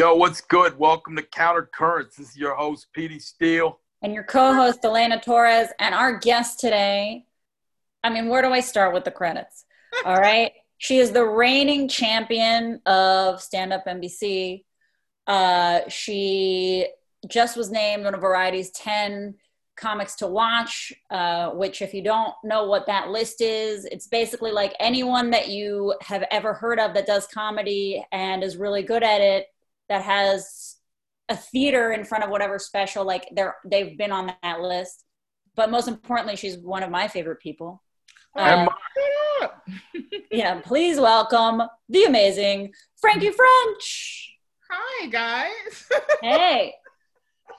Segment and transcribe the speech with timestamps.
[0.00, 0.78] Yo, what's good?
[0.78, 2.16] Welcome to Counter Currents.
[2.16, 3.80] This is your host, Petey Steele.
[4.00, 5.68] And your co host, Elena Torres.
[5.78, 7.26] And our guest today,
[8.02, 9.66] I mean, where do I start with the credits?
[10.06, 10.52] All right.
[10.78, 14.64] She is the reigning champion of Stand Up NBC.
[15.26, 16.88] Uh, she
[17.28, 19.34] just was named one of Variety's 10
[19.76, 24.50] comics to watch, uh, which, if you don't know what that list is, it's basically
[24.50, 29.02] like anyone that you have ever heard of that does comedy and is really good
[29.02, 29.48] at it,
[29.90, 30.76] that has
[31.28, 35.04] a theater in front of whatever special, like they're they've been on that list.
[35.56, 37.82] But most importantly, she's one of my favorite people.
[38.34, 38.66] Uh,
[40.30, 44.36] yeah, please welcome the amazing Frankie French.
[44.70, 45.88] Hi guys.
[46.22, 46.72] hey.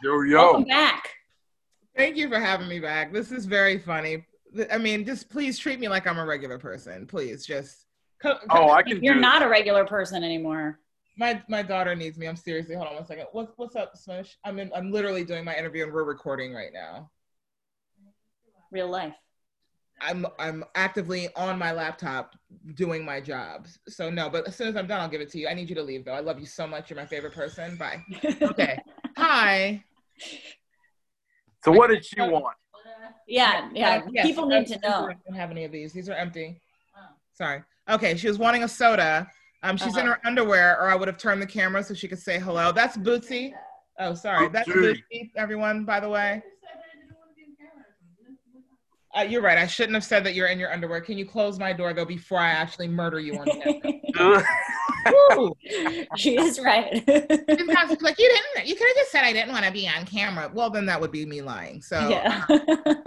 [0.01, 0.37] Yo yo.
[0.37, 1.09] Welcome back.
[1.95, 3.11] Thank you for having me back.
[3.11, 4.25] This is very funny.
[4.71, 7.05] I mean, just please treat me like I'm a regular person.
[7.05, 7.85] Please, just.
[8.21, 9.03] Come, come oh, I can.
[9.03, 10.79] You're not a regular person anymore.
[11.17, 12.27] My my daughter needs me.
[12.27, 12.75] I'm seriously.
[12.75, 13.27] Hold on one second.
[13.31, 14.37] What's what's up, Smush?
[14.45, 14.71] I'm in.
[14.75, 17.09] I'm literally doing my interview and we're recording right now.
[18.71, 19.13] Real life.
[20.01, 22.35] I'm I'm actively on my laptop
[22.75, 23.79] doing my jobs.
[23.87, 25.47] So no, but as soon as I'm done, I'll give it to you.
[25.47, 26.13] I need you to leave though.
[26.13, 26.89] I love you so much.
[26.89, 27.77] You're my favorite person.
[27.77, 28.03] Bye.
[28.41, 28.79] Okay.
[29.17, 29.83] Hi.
[31.63, 32.55] So what did she want?
[33.27, 33.97] Yeah, yeah.
[33.97, 35.07] Uh, yes, People need to know.
[35.09, 35.93] I don't have any of these.
[35.93, 36.59] These are empty.
[36.97, 37.13] Oh.
[37.33, 37.63] Sorry.
[37.89, 39.29] Okay, she was wanting a soda.
[39.63, 39.99] Um, she's uh-huh.
[39.99, 42.71] in her underwear, or I would have turned the camera so she could say hello.
[42.71, 43.53] That's Bootsy.
[43.99, 44.49] Oh, sorry.
[44.49, 46.41] That's Bootsy, everyone, by the way.
[49.17, 49.57] Uh, you're right.
[49.57, 51.01] I shouldn't have said that you're in your underwear.
[51.01, 54.43] Can you close my door though before I actually murder you on camera?
[56.17, 56.93] she is right.
[57.07, 58.67] like you didn't.
[58.67, 60.49] You could have just said I didn't want to be on camera.
[60.53, 61.81] Well, then that would be me lying.
[61.81, 62.45] So yeah.
[62.47, 62.59] Uh,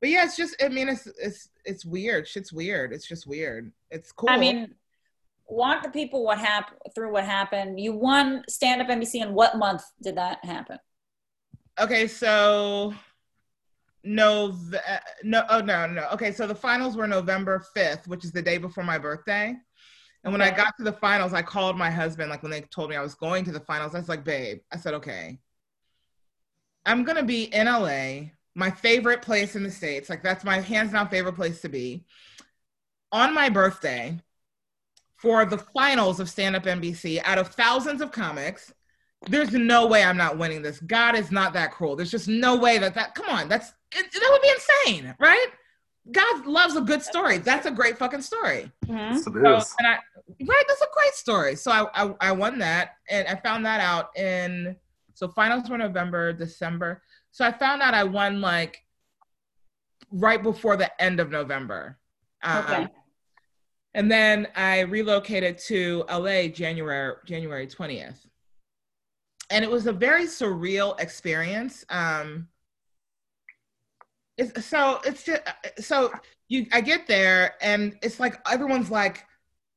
[0.00, 0.62] but yeah, it's just.
[0.62, 2.28] I mean, it's it's it's weird.
[2.28, 2.92] Shit's weird.
[2.92, 3.72] It's just weird.
[3.90, 4.30] It's cool.
[4.30, 4.74] I mean,
[5.46, 7.80] walk the people what happened through what happened.
[7.80, 9.22] You won stand up NBC.
[9.22, 10.78] In what month did that happen?
[11.78, 12.94] Okay, so
[14.04, 14.56] no,
[15.22, 16.08] no, oh no, no.
[16.12, 19.54] Okay, so the finals were November 5th, which is the day before my birthday.
[20.22, 22.30] And when I got to the finals, I called my husband.
[22.30, 24.60] Like when they told me I was going to the finals, I was like, babe,
[24.72, 25.38] I said, okay,
[26.86, 30.08] I'm going to be in LA, my favorite place in the States.
[30.08, 32.04] Like that's my hands down favorite place to be
[33.12, 34.18] on my birthday
[35.24, 38.74] for the finals of Stand Up NBC out of thousands of comics.
[39.26, 40.78] There's no way I'm not winning this.
[40.80, 41.96] God is not that cruel.
[41.96, 45.46] There's just no way that that, come on, that's, it, that would be insane, right?
[46.12, 47.38] God loves a good story.
[47.38, 48.70] That's a great fucking story.
[48.86, 49.16] Mm-hmm.
[49.16, 49.32] So,
[49.78, 51.56] and I, right, that's a great story.
[51.56, 54.76] So I, I, I won that, and I found that out in
[55.14, 57.00] so finals were November, December.
[57.30, 58.82] So I found out I won like
[60.10, 61.98] right before the end of November.
[62.42, 62.88] Um, okay.
[63.94, 68.26] And then I relocated to LA January January twentieth,
[69.50, 71.84] and it was a very surreal experience.
[71.88, 72.48] Um,
[74.36, 75.42] it's, so it's just
[75.78, 76.12] so
[76.48, 79.24] you I get there and it's like everyone's like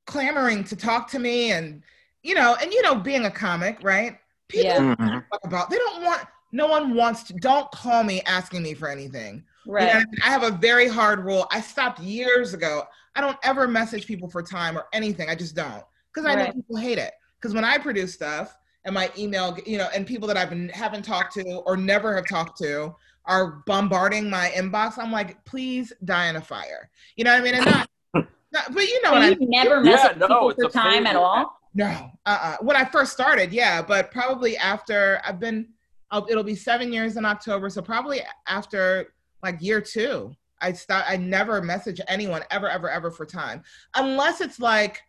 [0.06, 1.84] clamoring to talk to me and
[2.24, 4.18] you know and you know being a comic right
[4.48, 4.96] people yeah.
[4.96, 5.18] Mm-hmm.
[5.44, 9.44] about they don't want no one wants to don't call me asking me for anything
[9.68, 12.84] right you know, I have a very hard rule I stopped years ago
[13.18, 15.84] I don't ever message people for time or anything I just don't
[16.14, 16.48] because I right.
[16.48, 18.56] know people hate it because when I produce stuff
[18.86, 22.16] and my email you know and people that I've been haven't talked to or never
[22.16, 22.96] have talked to
[23.26, 26.90] are bombarding my inbox, I'm like, please die in a fire.
[27.18, 27.56] You know what I mean?
[27.56, 27.90] And not,
[28.54, 29.50] not but you know what I mean.
[29.50, 31.60] never message yeah, no, people for time at all?
[31.74, 32.10] No.
[32.26, 32.58] Uh-uh.
[32.62, 35.68] When I first started, yeah, but probably after I've been,
[36.10, 37.70] I'll, it'll be seven years in October.
[37.70, 39.14] So probably after
[39.44, 43.64] like year two, I start, I never message anyone ever, ever, ever for time.
[43.96, 45.02] Unless it's like,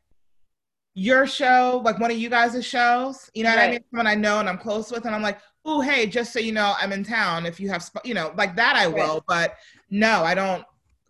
[0.95, 3.81] your show, like one of you guys' shows, you know what I mean?
[3.89, 6.51] Someone I know and I'm close with, and I'm like, oh, hey, just so you
[6.51, 7.47] know, I'm in town.
[7.47, 9.15] If you have, sp-, you know, like that, I will.
[9.15, 9.23] Right.
[9.29, 9.57] But
[9.91, 10.65] no, I don't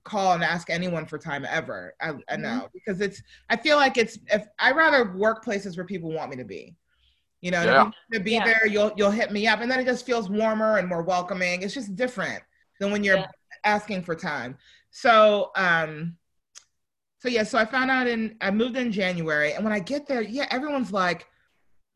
[0.04, 1.94] call and ask anyone for time ever.
[2.02, 2.66] I, I know mm-hmm.
[2.74, 3.22] because it's.
[3.48, 4.18] I feel like it's.
[4.26, 6.76] If I rather work places where people want me to be.
[7.40, 7.90] You know, yeah.
[8.12, 8.44] to be yeah.
[8.44, 11.62] there, you'll you'll hit me up, and then it just feels warmer and more welcoming.
[11.62, 12.42] It's just different
[12.78, 13.26] than when you're yeah.
[13.68, 14.56] Asking for time.
[14.90, 16.16] So, um,
[17.20, 20.06] so yeah, so I found out in I moved in January, and when I get
[20.06, 21.26] there, yeah, everyone's like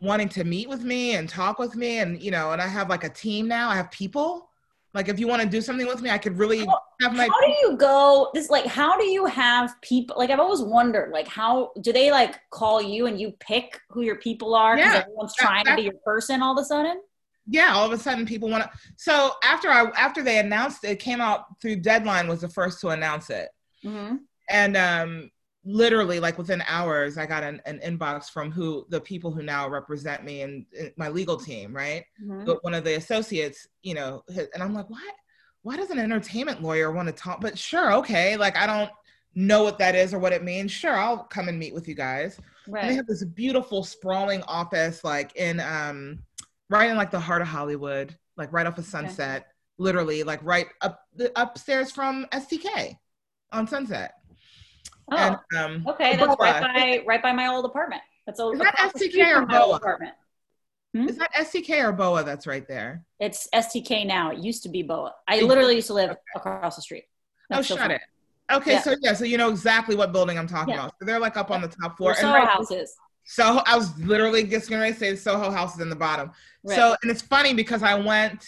[0.02, 2.90] wanting to meet with me and talk with me and you know and i have
[2.90, 4.48] like a team now i have people.
[4.94, 6.66] Like if you want to do something with me i could really
[7.00, 10.38] have my how do you go this like how do you have people like i've
[10.38, 14.54] always wondered like how do they like call you and you pick who your people
[14.54, 14.76] are?
[14.76, 17.00] Because yeah, everyone's that, trying to be your person all of a sudden
[17.46, 20.90] yeah all of a sudden people want to so after i after they announced it,
[20.90, 23.48] it came out through deadline was the first to announce it.
[23.84, 24.16] Mm-hmm.
[24.48, 25.30] and um
[25.64, 29.68] literally like within hours i got an, an inbox from who the people who now
[29.68, 30.66] represent me and,
[30.96, 32.04] my legal team right?
[32.24, 32.44] Mhm.
[32.46, 35.14] but one of the associates you know and i'm like what?
[35.64, 37.40] Why does an entertainment lawyer want to talk?
[37.40, 38.90] But sure okay like i don't
[39.34, 40.70] know what that is or what it means.
[40.72, 42.38] Sure i'll come and meet with you guys.
[42.82, 46.18] And they have this beautiful sprawling office like in um
[46.72, 49.48] right in like the heart of hollywood like right off of sunset
[49.78, 52.96] literally like right up the upstairs from stk
[53.52, 54.14] on sunset
[55.10, 56.16] Oh, and um okay.
[56.16, 56.28] Boa.
[56.28, 58.00] That's right by right by my old apartment.
[58.24, 59.76] That's a, Is that STK or old Boa?
[59.76, 60.12] apartment.
[60.94, 64.30] is that stk or boa that's right there It's STK now.
[64.30, 65.12] It used to be Boa.
[65.28, 67.04] I It- literally used to live across the street.
[67.52, 67.94] oh so shut funny.
[67.96, 68.00] it
[68.54, 68.82] okay Yeah.
[68.82, 70.80] so yeah so you know exactly what building i'm talking Yeah.
[70.84, 72.70] about so they're like up on the top floor and right- House
[73.26, 73.32] is.
[73.32, 76.30] so i was literally just gonna say soho house is in the bottom
[76.64, 76.76] Right.
[76.76, 78.46] So, and it's funny because I went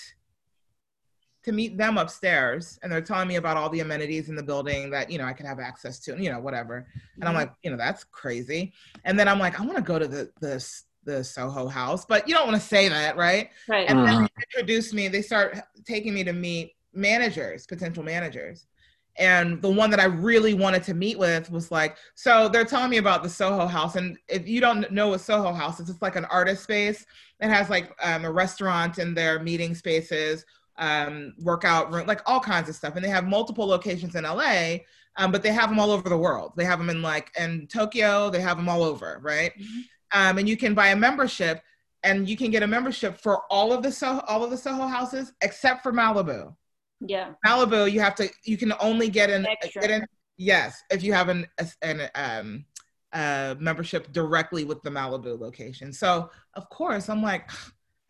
[1.43, 4.89] to meet them upstairs and they're telling me about all the amenities in the building
[4.91, 6.87] that, you know, I could have access to, you know, whatever.
[7.17, 7.39] And I'm Mhm.
[7.39, 8.73] like, you know, that's crazy.
[9.05, 10.65] And then I'm like, I want to go to the, the,
[11.03, 13.51] the Soho house, but you don't want to say that, right?
[13.69, 13.89] right.
[13.89, 14.29] And then Mhm.
[14.37, 18.69] they introduce me, they start taking me to meet managers, potential managers.
[19.17, 22.91] And the one that I really wanted to meet with was like, so they're telling
[22.91, 23.95] me about the Soho House.
[23.95, 27.07] And if you don't know what Soho House is, it's like an artist space.
[27.41, 30.45] It has like um, a restaurant and their meeting spaces,
[30.79, 32.97] um, workout room, like all kinds of stuff.
[32.97, 34.79] And they have multiple locations in LA,
[35.17, 36.53] um, but they have them all over the world.
[36.57, 39.53] They have them in like in Tokyo, they have them all over, right?
[39.57, 39.85] Mhm.
[40.13, 41.63] Um, and you can buy a membership
[42.03, 44.87] and you can get a membership for all of the Soho, all of the Soho
[44.87, 46.55] houses except for Malibu.
[47.01, 47.33] Yeah.
[47.47, 49.47] Malibu, you have to, you can only get in,
[49.81, 50.05] get in
[50.37, 51.47] yes, if you have an,
[51.83, 52.65] an um,
[53.13, 55.93] uh, membership directly with the Malibu location.
[55.93, 57.51] So of course, I'm like,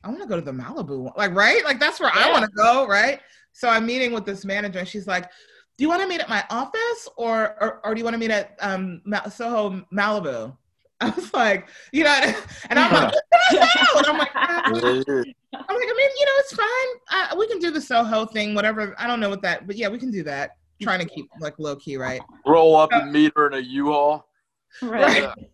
[0.03, 2.45] I want to go to the Malibu one, like right, like that's where I want
[2.45, 3.21] to go, right?
[3.53, 5.31] So I'm meeting with this manager, and she's like,
[5.79, 8.19] "Do you want to meet at my office, or or, or do you want to
[8.19, 9.01] meet at um,
[9.31, 10.57] Soho Malibu?"
[11.05, 12.11] I was like, you know,
[12.71, 13.13] and I'm like,
[13.53, 16.91] and I'm like, uh, I'm like, I mean, you know, it's fine.
[17.11, 18.95] Uh, we can do the Soho thing, whatever.
[18.99, 20.57] I don't know what that, but yeah, we can do that.
[20.83, 22.21] Trying to keep like low key, right?
[22.47, 24.29] Roll up and meet her in a U-Haul.
[24.83, 25.23] Right.
[25.23, 25.35] Yeah.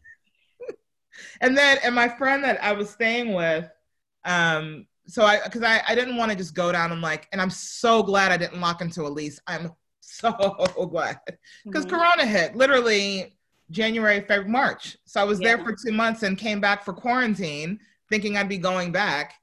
[1.42, 3.68] And then, and my friend that I was staying with,
[4.24, 7.40] um, so I, because I, I didn't want to just go down and like, and
[7.40, 9.40] I'm so glad I didn't lock into a lease.
[9.46, 10.30] I'm so
[10.90, 11.18] glad
[11.64, 11.90] because Mhm.
[11.90, 13.36] Corona hit literally
[13.70, 14.96] January, February, March.
[15.04, 17.78] So I was there for two months and came back for quarantine,
[18.08, 19.34] thinking I'd be going back,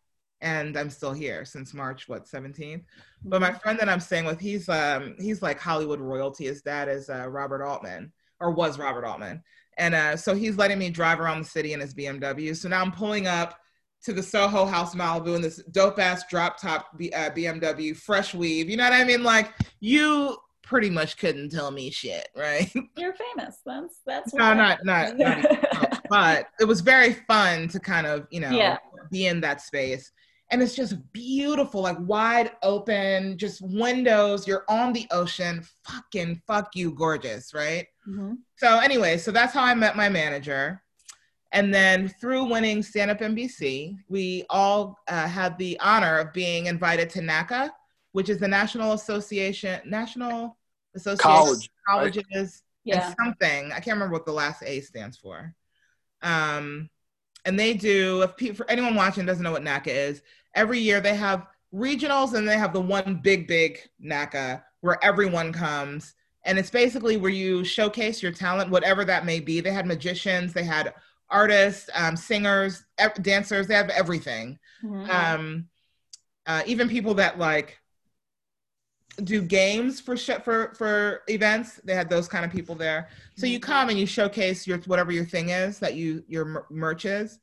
[0.42, 2.84] and I'm still here since March, what 17th.
[3.24, 6.46] But my friend that I'm staying with, he's um he's like Hollywood royalty.
[6.46, 9.42] His dad is uh, Robert Altman, or was Robert Altman,
[9.78, 12.56] and uh, so he's letting me drive around the city in his BMW.
[12.56, 13.60] So now I'm pulling up
[14.04, 18.34] to the Soho House Malibu in this dope ass drop top B- uh, BMW, fresh
[18.34, 18.70] weave.
[18.70, 19.24] You know what I mean?
[19.24, 22.70] Like you pretty much couldn't tell me shit, right?
[22.98, 23.60] You're famous.
[23.66, 25.58] That's that's no, not not, not even
[26.10, 28.78] but it was very fun to kind of you know Yeah.
[29.12, 30.12] be in that space
[30.52, 36.76] and it's just beautiful like wide open just windows you're on the ocean fucking fuck
[36.76, 38.38] you gorgeous right Mhm.
[38.56, 40.82] so anyway so that's how i met my manager
[41.52, 46.68] and then through winning stand up nbc we all uh, had the honor of being
[46.68, 47.70] invited to naca
[48.14, 50.57] which is the national association national
[50.98, 53.08] association College, of colleges Yeah.
[53.08, 53.72] and something.
[53.72, 55.54] I can't remember what the last A stands for.
[56.22, 56.90] Um,
[57.46, 58.22] and they do.
[58.24, 60.22] If pe- for anyone watching doesn't know what NACA is,
[60.56, 65.54] every year they have regionals and they have the one big big NACA where everyone
[65.54, 69.60] comes, and it's basically where you showcase your talent, whatever that may be.
[69.62, 70.94] They had magicians, they had
[71.30, 73.68] artists, um, singers, ev- dancers.
[73.68, 75.10] They have everything Mhm.
[75.10, 75.68] um
[76.46, 77.78] uh, even people that like
[79.24, 83.46] do games for sh- for for events they had those kind of people there so
[83.46, 83.64] you Mhm.
[83.64, 87.40] come and you showcase your whatever your thing is that you your merch is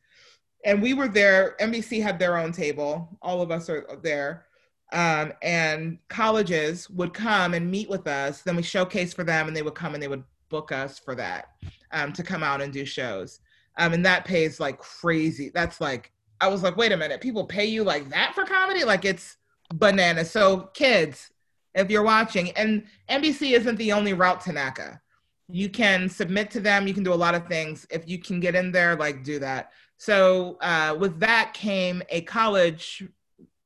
[0.65, 4.47] and we were there nbc had their own table all of us are there
[4.93, 9.57] um, and colleges would come and meet with us then we showcase for them and
[9.57, 11.49] they would come and they would book us for that
[11.91, 13.41] um, to come out and do shows
[13.79, 17.47] um, and that pays like crazy that's like I was like, wait a minute, people
[17.47, 18.85] pay you like that for comedy?
[18.85, 19.37] Like it's
[19.73, 20.31] bananas.
[20.31, 21.31] So kids,
[21.75, 25.01] if you're watching, and NBC isn't the only route to NACA.
[25.49, 26.87] You can submit to them.
[26.87, 27.87] You can do a lot of things.
[27.91, 29.73] If you can get in there, like do that.
[29.97, 33.05] So uh, with that came a college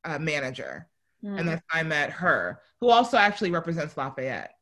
[0.05, 0.89] uh, manager,
[1.25, 1.39] Mhm.
[1.41, 4.55] and that's I met her, who also actually represents Lafayette.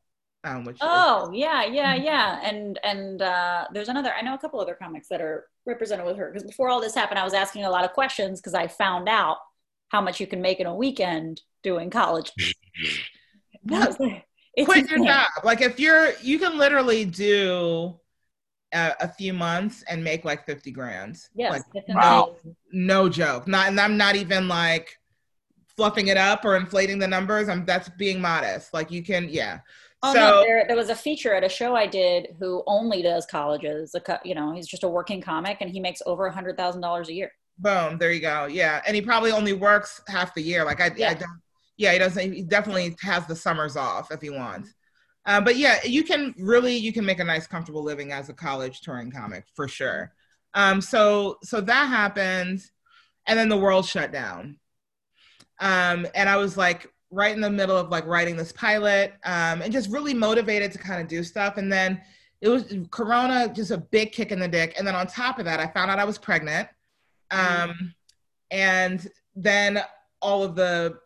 [0.43, 4.13] Um, which is- Oh yeah, yeah, yeah, and and uh, there's another.
[4.13, 6.95] I know a couple other comics that are represented with her because before all this
[6.95, 9.37] happened, I was asking a lot of questions because I found out
[9.89, 12.31] how much you can make in a weekend doing college.
[13.69, 15.27] It's quit your job.
[15.43, 17.99] Like if you're, you can literally do
[18.73, 21.19] uh, a few months and make like 50 grand.
[21.35, 22.35] Yes, Like, Wow.
[22.71, 23.47] no joke.
[23.47, 24.97] Not, and I'm not even like
[25.75, 27.49] fluffing it up or inflating the numbers.
[27.49, 28.73] I'm that's being modest.
[28.73, 29.59] Like you can, yeah.
[30.03, 33.01] Oh so no, there, there was a feature at a show I did who only
[33.01, 33.95] does colleges.
[33.95, 36.81] A you know, he's just a working comic and he makes over a hundred thousand
[36.81, 37.31] dollars a year.
[37.57, 38.45] boom, there you go.
[38.45, 40.63] Yeah, and he probably only works half the year.
[40.63, 41.41] Like I, I don't.
[41.77, 42.33] Yeah, he doesn't.
[42.33, 44.73] He definitely has the summers off if he wants.
[45.25, 48.33] Uh, but yeah, you can really you can make a nice, comfortable living as a
[48.33, 50.13] college touring comic for sure.
[50.53, 52.61] Um, so so that happened,
[53.27, 54.57] and then the world shut down.
[55.59, 59.61] Um, and I was like right in the middle of like writing this pilot, um,
[59.61, 61.57] and just really motivated to kind of do stuff.
[61.57, 62.01] And then
[62.41, 64.75] it was Corona, just a big kick in the dick.
[64.77, 66.69] And then on top of that, I found out I was pregnant.
[67.31, 67.93] Um,
[68.51, 69.81] and then
[70.21, 70.99] all of the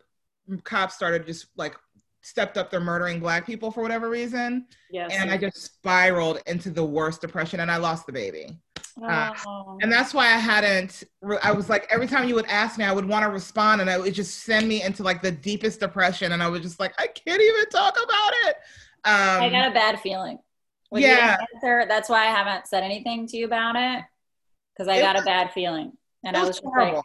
[0.58, 1.76] cops started just like
[2.24, 5.10] stepped up their murdering black people for whatever reason Yes.
[5.12, 8.56] and i just spiraled into the worst depression and i lost the baby
[9.02, 9.78] uh, Oh.
[9.82, 12.84] and that's why i hadn't re- i was like every time you would ask me
[12.84, 15.80] i would want to respond and it would just send me into like the deepest
[15.80, 18.56] depression and i was just like i can't even talk about it
[19.04, 20.38] um I got a bad feeling.
[20.90, 21.38] When yeah.
[21.54, 24.04] answer, that's why I haven't said anything to you about it
[24.72, 25.90] because I It got a bad feeling,
[26.22, 27.02] and it I was was just like,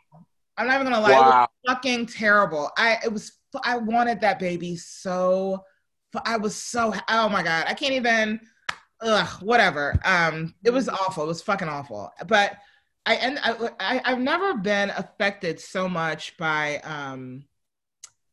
[0.58, 2.70] i'm not even gonna lie it was fucking terrible.
[2.78, 3.32] I it was
[3.64, 5.64] I wanted that baby so
[6.26, 8.40] I was so oh my god I can't even
[9.02, 12.58] ugh whatever um it was awful it was fucking awful but
[13.06, 17.46] I and I, I I've never been affected so much by um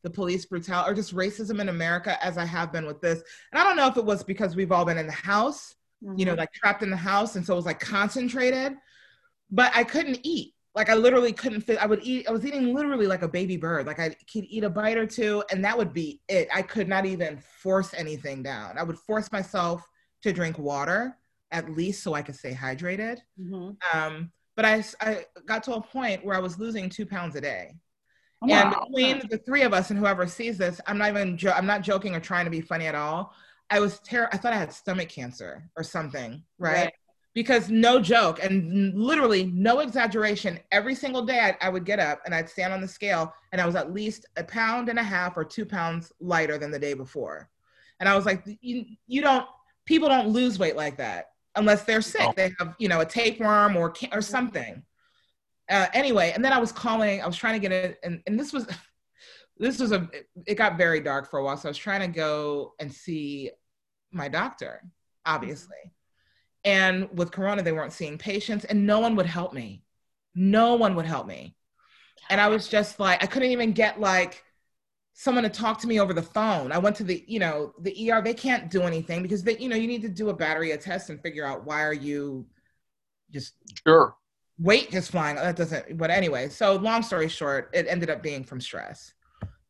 [0.02, 3.60] the police brutality or just racism in America as I have been with this and
[3.60, 5.74] I don't know if it was because we've all been in the house
[6.16, 6.38] you know, mhm.
[6.38, 7.36] like trapped in the house.
[7.36, 8.74] And so it was like concentrated,
[9.50, 10.53] but I couldn't eat.
[10.74, 11.78] Like I literally couldn't fit.
[11.78, 13.86] I would eat, I was eating literally like a baby bird.
[13.86, 16.48] Like I could eat a bite or two and that would be it.
[16.52, 18.76] I could not even force anything down.
[18.78, 19.82] I would force myself
[20.22, 21.16] to drink water
[21.52, 23.18] at least so I could stay hydrated.
[23.38, 23.76] Mhm.
[23.94, 27.40] Um, but I, I got to a point where I was losing two pounds a
[27.40, 27.76] day.
[28.42, 31.52] Oh, And between the three of us and whoever sees this, I'm not even jo-
[31.52, 33.32] I'm not joking or trying to be funny at all.
[33.70, 36.84] I was ter- I thought I had stomach cancer or something, right?
[36.84, 36.92] Right.
[37.34, 42.20] Because no joke and literally no exaggeration, every single day I, I would get up
[42.24, 45.02] and I'd stand on the scale and I was at least a pound and a
[45.02, 47.50] half or two pounds lighter than the day before.
[47.98, 49.46] And I was like, you, you don't,
[49.84, 52.20] people don't lose weight like that unless they're sick.
[52.20, 52.32] No.
[52.36, 54.84] They have, you know, a tapeworm or, or something
[55.68, 58.38] uh, anyway, and then I was calling, I was trying to get it, and, and
[58.38, 58.66] this was,
[59.58, 60.08] this was a,
[60.46, 61.56] it got very dark for a while.
[61.56, 63.50] So I was trying to go and see
[64.12, 64.82] my doctor,
[65.24, 65.76] obviously.
[66.64, 69.82] And with Corona, they weren't seeing patients and no one would help me.
[70.34, 71.56] No one would help me.
[72.30, 74.42] And I was just like, I couldn't even get like
[75.12, 76.72] someone to talk to me over the phone.
[76.72, 79.68] I went to the, you know, the ER, they can't do anything because they, you
[79.68, 82.46] know, you need to do a battery of tests and figure out why are you
[83.32, 83.54] just
[83.86, 84.16] Sure.
[84.58, 85.36] weight just flying.
[85.36, 89.12] That doesn't, but anyway, so long story short, it ended up being from stress.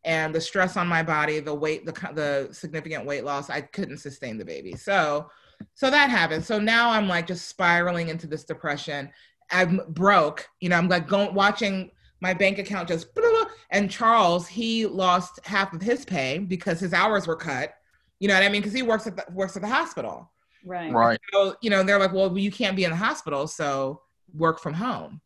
[0.04, 3.98] And the stress on my body, the weight, the the significant weight loss, I couldn't
[3.98, 4.76] sustain the baby.
[4.76, 5.30] So,
[5.74, 6.44] so that happened.
[6.44, 9.10] So now I'm like just spiraling into this depression.
[9.50, 10.48] I'm broke.
[10.60, 11.90] You know, I'm like going watching
[12.20, 13.14] my bank account just.
[13.14, 17.74] blah, blah, And Charles, he lost half of his pay because his hours were cut.
[18.20, 18.62] You know what I mean?
[18.62, 20.30] Because he works at the, works at the hospital
[20.64, 20.92] right.
[20.92, 21.20] Right.
[21.32, 24.00] so you know they're like well you can't be in the hospital so
[24.34, 25.20] work from home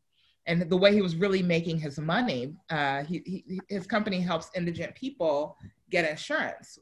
[0.47, 4.51] and the way he was really making his money uh, he, he, his company helps
[4.55, 5.57] indigent people
[5.91, 6.79] get insurance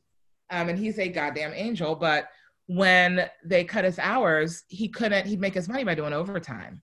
[0.51, 2.29] um, and he's a goddamn angel but
[2.67, 6.83] when they cut his hours he couldn't he'd make his money by doing overtime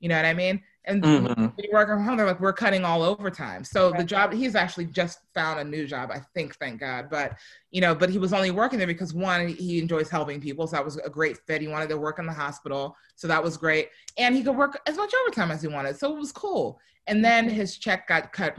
[0.00, 1.36] you know what i mean and Mhm.
[1.36, 3.62] when you work from home, they're like, we're cutting all overtime.
[3.62, 7.08] So the job, he's actually just found a new job, I think, thank God.
[7.08, 7.38] But,
[7.70, 10.66] you know, but he was only working there because one, he enjoys helping people.
[10.66, 11.60] So that was a great fit.
[11.62, 12.96] He wanted to work in the hospital.
[13.14, 13.90] So that was great.
[14.18, 15.96] And he could work as much overtime as he wanted.
[15.96, 16.80] So it was cool.
[17.06, 18.56] And then his check got cut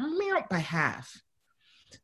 [0.50, 1.22] by half.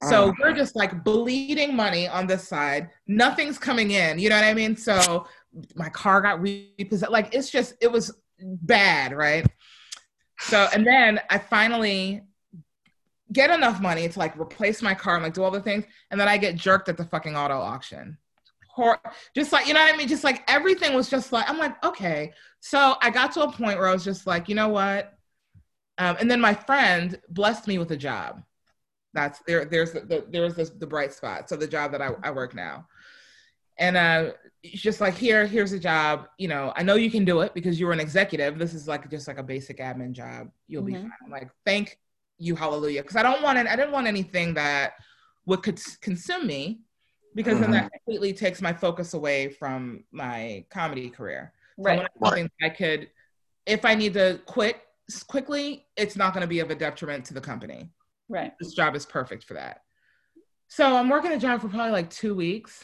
[0.04, 0.36] So Mm.
[0.40, 2.90] we're just like bleeding money on this side.
[3.08, 4.20] Nothing's coming in.
[4.20, 4.76] You know what I mean?
[4.76, 5.28] So
[5.76, 7.12] my car got repossessed.
[7.12, 9.46] Like it's just, it was bad, right?
[10.40, 12.22] So, and then I finally
[13.32, 15.86] get enough money to like replace my car and like do all the things.
[16.12, 18.18] And then I get jerked at the fucking auto auction.
[18.70, 19.02] Hor-
[19.36, 20.08] just like, you know what I mean?
[20.08, 22.32] Just like everything was just like, I'm like, okay.
[22.62, 25.14] So I got to a point where I was just like, you know what?
[25.98, 28.42] Um, and then my friend blessed me with a job.
[29.14, 29.66] That's there.
[29.66, 31.50] There's the, the there's the, the bright spot.
[31.50, 32.88] So the job that I, I work now,
[33.78, 36.28] and uh, it's just like here, here's a job.
[36.38, 38.60] You know, I know you can do it because you're an executive.
[38.60, 40.50] This is like just like a basic admin job.
[40.68, 41.02] You'll be Mhm.
[41.02, 41.12] fine.
[41.26, 41.98] I'm like, thank
[42.38, 43.02] you, hallelujah.
[43.02, 43.68] Because I don't want it.
[43.68, 44.94] I didn't want anything that
[45.46, 46.82] would cons- consume me,
[47.34, 51.54] because then that completely takes my focus away from my comedy career.
[51.78, 52.00] Right.
[52.00, 53.10] I want something I could,
[53.66, 54.78] if I need to quit
[55.28, 57.90] quickly, it's not going to be of a detriment to the company.
[58.30, 58.54] Right.
[58.60, 59.82] This job is perfect for that.
[60.68, 62.84] So I'm working a job for probably like two weeks,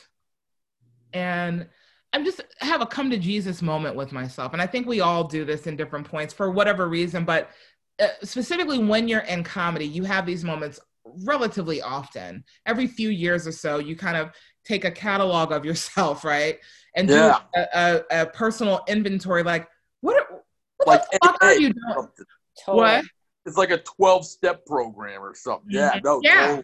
[1.13, 1.67] and
[2.13, 4.53] I'm just have a come to Jesus moment with myself.
[4.53, 7.51] And I think we all do this in different points for whatever reason, but
[7.99, 10.79] uh, specifically when you're in comedy, you have these moments
[11.23, 12.43] relatively often.
[12.65, 14.31] Every few years or so, you kind of
[14.63, 16.59] take a catalog of yourself, right?
[16.95, 17.15] And do
[17.55, 19.67] a, a, a personal inventory like,
[20.01, 20.15] what,
[20.77, 22.07] what Like the fuck are you doing?
[22.65, 22.83] Totally.
[22.83, 23.05] What?
[23.45, 25.69] It's like a 12 step program or something.
[25.69, 26.05] Yeah, mm-hmm.
[26.05, 26.61] no, Yeah.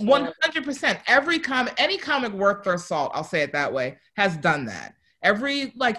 [0.00, 1.00] One hundred percent.
[1.08, 4.94] Every comic, any comic worth their salt, I'll say it that way, has done that.
[5.24, 5.98] Every like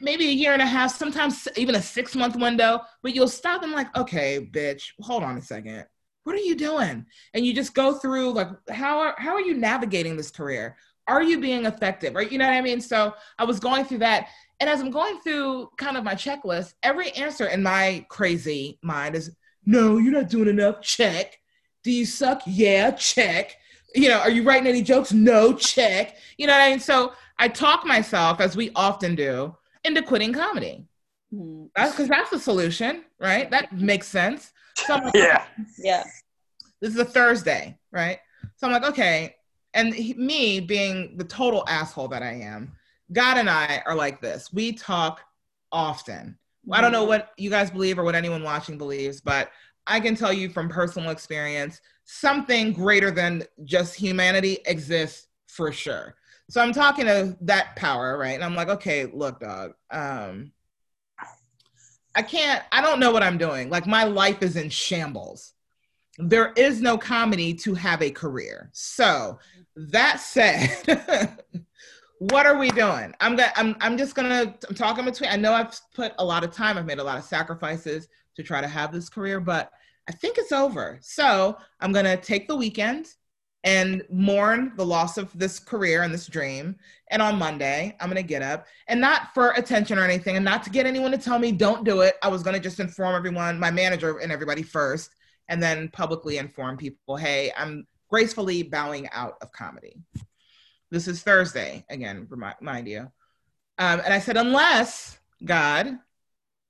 [0.00, 3.62] maybe a year and a half, sometimes even a six month window, but you'll stop
[3.62, 5.86] and like, okay, bitch, hold on a second.
[6.24, 7.06] What are you doing?
[7.34, 10.76] And you just go through like, how are how are you navigating this career?
[11.06, 12.14] Are you being effective?
[12.14, 12.30] Right?
[12.30, 12.80] You know what I mean?
[12.80, 14.28] So I was going through that.
[14.60, 19.16] And as I'm going through kind of my checklist, every answer in my crazy mind
[19.16, 19.30] is
[19.66, 20.80] no, you're not doing enough.
[20.80, 21.38] Check.
[21.82, 22.42] Do you suck?
[22.46, 23.56] Yeah, check.
[23.94, 25.12] You know, are you writing any jokes?
[25.12, 26.16] No, check.
[26.38, 26.80] You know what I mean?
[26.80, 29.54] So I talk myself, as we often do,
[29.84, 30.86] into quitting comedy.
[31.32, 31.68] Mm.
[31.76, 33.50] That's because that's the solution, right?
[33.50, 34.52] That makes sense.
[34.76, 35.44] So like, Yeah.
[35.78, 36.04] Yeah.
[36.80, 38.18] this is a Thursday, right?
[38.56, 39.36] So I'm like, okay.
[39.74, 42.72] And he, me being the total asshole that I am,
[43.12, 44.52] God and I are like this.
[44.52, 45.20] We talk
[45.70, 46.38] often.
[46.70, 49.50] I don't know what you guys believe or what anyone watching believes, but
[49.86, 56.16] I can tell you from personal experience, something greater than just humanity exists for sure.
[56.50, 58.34] So I'm talking to that power, right?
[58.34, 59.72] And I'm like, okay, look, dog.
[59.90, 60.52] Um,
[62.14, 63.70] I can't, I don't know what I'm doing.
[63.70, 65.52] Like my life is in shambles.
[66.18, 68.70] There is no comedy to have a career.
[68.72, 69.38] So
[69.74, 71.38] that said,
[72.30, 73.14] what are we doing?
[73.20, 76.42] I'm gonna I'm I'm just gonna I'm talking between I know I've put a lot
[76.42, 79.70] of time, I've made a lot of sacrifices to try to have this career, but
[80.08, 80.98] I think it's over.
[81.02, 83.08] So I'm gonna take the weekend
[83.64, 86.76] and mourn the loss of this career and this dream.
[87.10, 90.62] And on Monday, I'm gonna get up and not for attention or anything, and not
[90.64, 92.16] to get anyone to tell me don't do it.
[92.22, 95.10] I was gonna just inform everyone, my manager and everybody first,
[95.48, 99.96] and then publicly inform people, hey, I'm gracefully bowing out of comedy.
[100.94, 103.00] This is Thursday, again, remind, mind you.
[103.78, 105.98] Um, and I said, unless, God,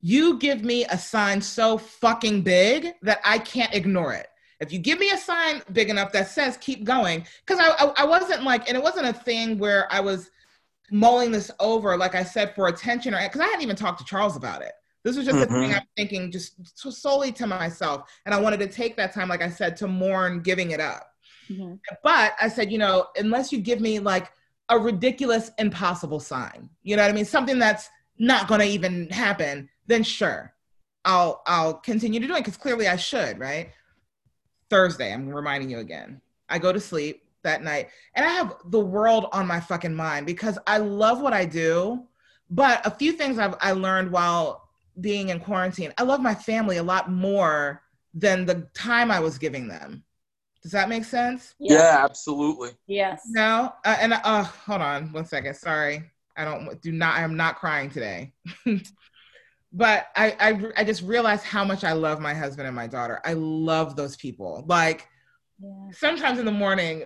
[0.01, 4.29] you give me a sign so fucking big that I can't ignore it.
[4.61, 7.93] If you give me a sign big enough that says keep going, because I, I,
[7.99, 10.31] I wasn't like, and it wasn't a thing where I was
[10.91, 14.07] mulling this over, like I said, for attention or because I hadn't even talked to
[14.07, 14.73] Charles about it.
[15.03, 15.77] This was just a thing Mhm.
[15.77, 18.11] I'm thinking just so- solely to myself.
[18.25, 21.11] And I wanted to take that time, like I said, to mourn giving it up.
[21.51, 21.79] Mhm.
[22.03, 24.33] But I said, you know, unless you give me like
[24.69, 27.25] a ridiculous, impossible sign, you know what I mean?
[27.25, 30.55] Something that's not going to even happen, then sure,
[31.05, 33.71] I'll I'll continue to do it because clearly I should, right?
[34.71, 36.21] Thursday, I'm reminding you again.
[36.49, 40.27] I go to sleep that night and I have the world on my fucking mind
[40.27, 42.05] because I love what I do.
[42.51, 44.69] But a few things I've I learned while
[45.01, 47.83] being in quarantine, I love my family a lot more
[48.15, 50.05] than the time I was giving them.
[50.65, 51.55] Does that make sense?
[51.61, 52.71] Yeah, absolutely.
[52.87, 53.23] Yes.
[53.27, 55.55] No, uh, and uh, hold on one second.
[55.55, 57.19] Sorry, I don't do not.
[57.19, 58.33] I am not crying today.
[59.73, 63.21] but I, I I just realized how much I love my husband and my daughter.
[63.27, 64.65] I love those people.
[64.67, 65.07] Like
[65.61, 65.91] Yeah.
[65.93, 67.05] sometimes in the morning,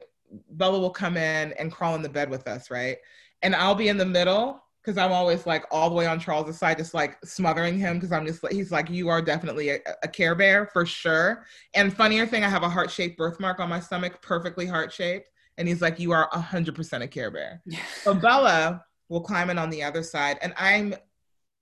[0.51, 2.99] Bella will come in and crawl in the bed with us, right?
[3.43, 6.59] And I'll be in the middle because I'm always like all the way on Charles's
[6.59, 9.81] side, just like smothering him because I'm just like he's like you are definitely a,
[10.03, 11.45] a Care Bear for sure.
[11.75, 15.29] And funnier thing, I have a heart shaped birthmark on my stomach, perfectly heart shaped,
[15.59, 17.63] and he's like you are hundred percent a Care Bear.
[18.03, 20.95] So Bella will climb in on the other side, and I'm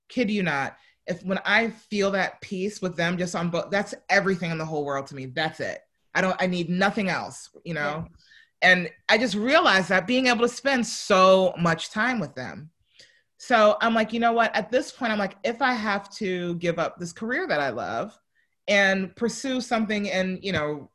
[0.09, 0.77] kid you not.
[1.09, 4.65] If when I feel that peace with them just on both, that's everything in the
[4.65, 5.27] whole world to me.
[5.27, 5.81] That's it.
[6.15, 6.41] I don't.
[6.41, 7.51] I need nothing else.
[7.65, 8.07] You know.
[8.63, 12.71] And I just realized that being able to spend so much time with them.
[13.39, 14.55] So I'm like, you know what?
[14.55, 17.71] At this point, I'm like, if I have to give up this career that I
[17.71, 18.19] love
[18.67, 20.91] and pursue something in, you know,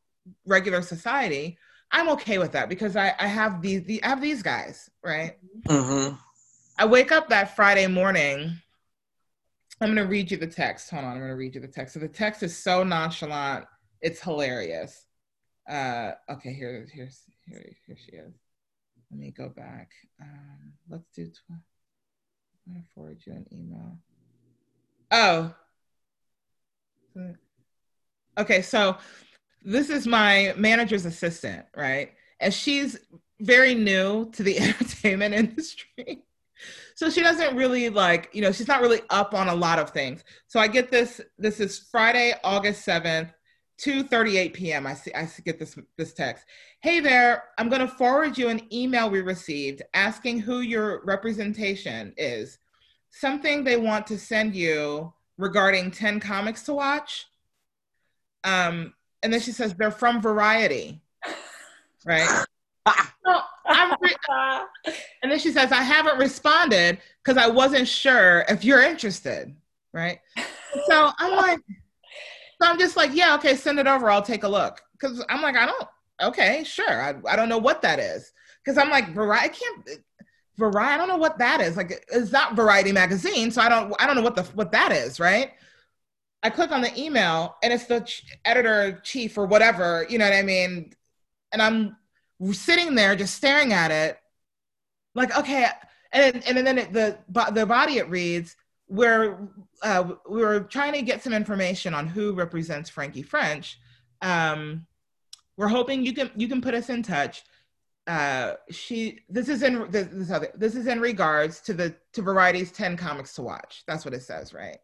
[0.45, 1.57] regular society,
[1.91, 5.37] I'm okay with that because I, I have these, the, I have these guys, right?
[5.67, 6.15] Mm-hmm.
[6.77, 8.53] I wake up that Friday morning.
[9.79, 10.89] I'm going to read you the text.
[10.89, 11.11] Hold on.
[11.11, 11.93] I'm going to read you the text.
[11.93, 13.65] So the text is so nonchalant.
[14.01, 15.05] It's hilarious.
[15.69, 18.33] Uh, okay, here, here's, here, here she is.
[19.11, 19.89] Let me go back.
[20.19, 21.61] Um, let's do, tw-
[22.73, 23.97] To forward you an email.
[25.11, 25.53] Oh.
[28.37, 28.97] Okay, so
[29.63, 32.13] this is my manager's assistant, right?
[32.39, 32.97] And she's
[33.41, 36.23] very new to the entertainment industry.
[36.95, 39.89] so she doesn't really like you know she's not really up on a lot of
[39.89, 43.31] things so i get this this is friday august 7th
[43.81, 44.85] 2:38 p.m.
[44.85, 46.45] I see I get this this text.
[46.81, 52.13] Hey there, I'm going to forward you an email we received asking who your representation
[52.15, 52.59] is.
[53.09, 57.27] Something they want to send you regarding 10 comics to watch.
[58.43, 61.01] Um and then she says they're from Variety.
[62.05, 62.45] Right?
[62.87, 63.41] so
[64.01, 64.15] re-
[65.23, 69.55] and then she says I haven't responded cuz I wasn't sure if you're interested,
[69.93, 70.19] right?
[70.87, 71.59] So I'm like
[72.61, 74.09] so I'm just like, yeah, okay, send it over.
[74.09, 74.81] I'll take a look.
[74.99, 75.87] Cause I'm like, I don't,
[76.21, 77.01] okay, sure.
[77.01, 78.31] I, I don't know what that is.
[78.65, 80.03] Cause I'm like, Variety, I can't,
[80.59, 81.75] Variety, I don't know what that is.
[81.75, 83.49] Like, it's not Variety magazine.
[83.49, 85.53] So I don't, I don't know what the, what that is, right?
[86.43, 90.25] I click on the email and it's the ch- editor chief or whatever, you know
[90.25, 90.93] what I mean?
[91.51, 91.97] And I'm
[92.51, 94.19] sitting there just staring at it
[95.15, 95.65] like, okay.
[96.13, 97.17] And, and then it, the,
[97.53, 98.55] the body it reads,
[98.91, 99.47] we're
[99.81, 103.79] uh, we were trying to get some information on who represents Frankie French.
[104.21, 104.85] Um,
[105.55, 107.43] we're hoping you can you can put us in touch.
[108.05, 112.73] Uh, she this is in this, this, this is in regards to the to Variety's
[112.73, 113.83] ten comics to watch.
[113.87, 114.77] That's what it says, right?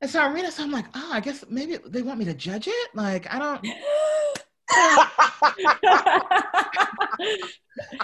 [0.00, 2.24] And so I read it, so I'm like, oh, I guess maybe they want me
[2.26, 2.90] to judge it.
[2.94, 3.66] Like I don't.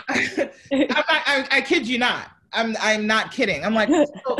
[0.08, 0.50] I,
[1.08, 2.28] I, I, kid you not.
[2.52, 3.64] I'm I'm not kidding.
[3.64, 4.38] I'm like, so,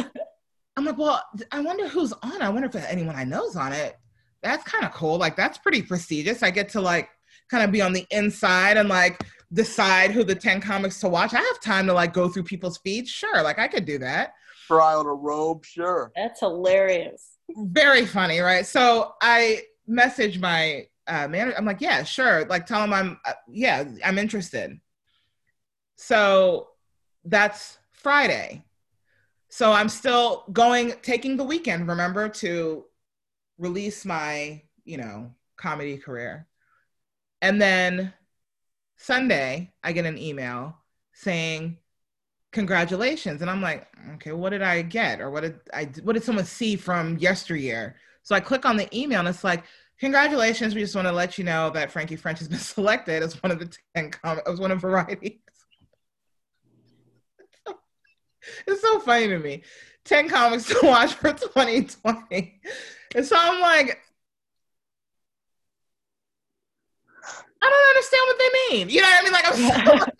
[0.77, 2.43] I'm like, well, I wonder who's on.
[2.43, 3.97] I wonder if anyone I know's on it.
[4.43, 5.17] That's kind of cool.
[5.19, 6.43] Like that's pretty prestigious.
[6.43, 7.09] I get to like
[7.51, 11.33] kind of be on the inside and like decide who the 10 comics to watch.
[11.33, 13.11] I have time to like go through people's feeds.
[13.11, 14.35] Sure, like I could do that.
[14.67, 16.13] Try on a robe, sure.
[16.17, 17.39] That's hilarious.
[17.57, 18.67] Very funny, right?
[18.67, 21.57] So I message my uh, manager.
[21.57, 22.45] I'm like, yeah, sure.
[22.47, 24.79] Like tell him I'm, uh, yeah, I'm interested.
[25.95, 26.69] So
[27.25, 28.65] that's Friday.
[29.57, 32.85] So I'm still going, taking the weekend, remember, to
[33.57, 36.47] release my, you know, comedy career.
[37.41, 38.13] And then
[38.97, 40.77] Sunday, I get an email
[41.15, 41.79] saying,
[42.53, 43.41] congratulations.
[43.41, 45.23] And I'm like, okay, what did I get?
[45.23, 47.97] Or what did I, what did someone see from yesteryear?
[48.25, 49.65] So I click on the email and it's like,
[49.99, 50.75] congratulations.
[50.75, 53.53] We just want to let you know that Frankie French has been selected as one
[53.53, 55.41] of the 10 com- as one of Variety
[58.67, 59.63] it's so funny to me.
[60.05, 62.61] 10 comics to watch for 2020.
[63.15, 64.01] And so I'm like,
[67.63, 68.89] I don't understand what they mean.
[68.89, 69.33] You know what I mean?
[69.33, 70.13] Like, I'm so,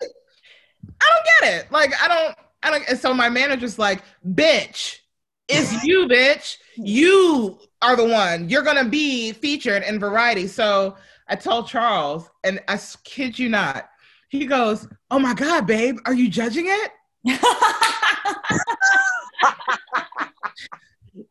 [1.01, 1.71] I don't get it.
[1.71, 2.89] Like, I don't, I don't.
[2.89, 4.99] And so my manager's like, bitch,
[5.47, 6.57] it's you, bitch.
[6.75, 8.49] You are the one.
[8.49, 10.47] You're going to be featured in Variety.
[10.47, 13.89] So I told Charles, and I kid you not,
[14.29, 16.91] he goes, Oh my God, babe, are you judging it?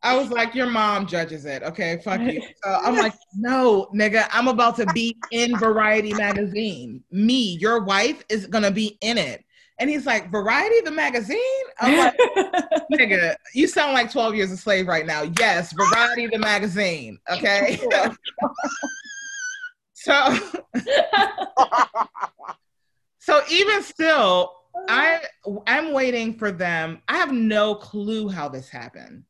[0.02, 1.62] I was like, your mom judges it.
[1.62, 2.42] Okay, fuck you.
[2.64, 7.02] So I'm like, no, nigga, I'm about to be in Variety magazine.
[7.10, 9.44] Me, your wife, is gonna be in it.
[9.78, 11.38] And he's like, Variety, the magazine?
[11.80, 12.16] I'm like,
[12.92, 15.30] nigga, you sound like 12 years a slave right now.
[15.38, 17.18] Yes, Variety, the magazine.
[17.30, 17.78] Okay.
[19.92, 20.38] so,
[23.18, 24.52] so even still,
[24.88, 25.20] I
[25.66, 27.02] I'm waiting for them.
[27.08, 29.24] I have no clue how this happened.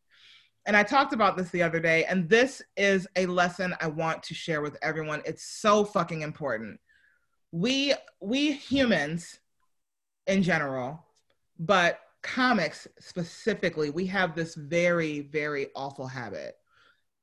[0.67, 4.23] And I talked about this the other day, and this is a lesson I want
[4.25, 5.23] to share with everyone.
[5.25, 6.81] It's so fucking important.
[7.53, 9.39] We we humans
[10.27, 11.05] in general,
[11.59, 16.57] but comics specifically, we have this very, very awful habit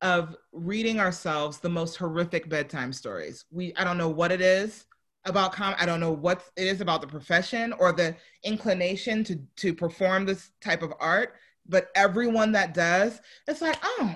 [0.01, 3.45] of reading ourselves the most horrific bedtime stories.
[3.51, 4.85] We I don't know what it is
[5.25, 9.39] about com I don't know what it is about the profession or the inclination to
[9.57, 11.35] to perform this type of art,
[11.67, 14.15] but everyone that does, it's like, oh,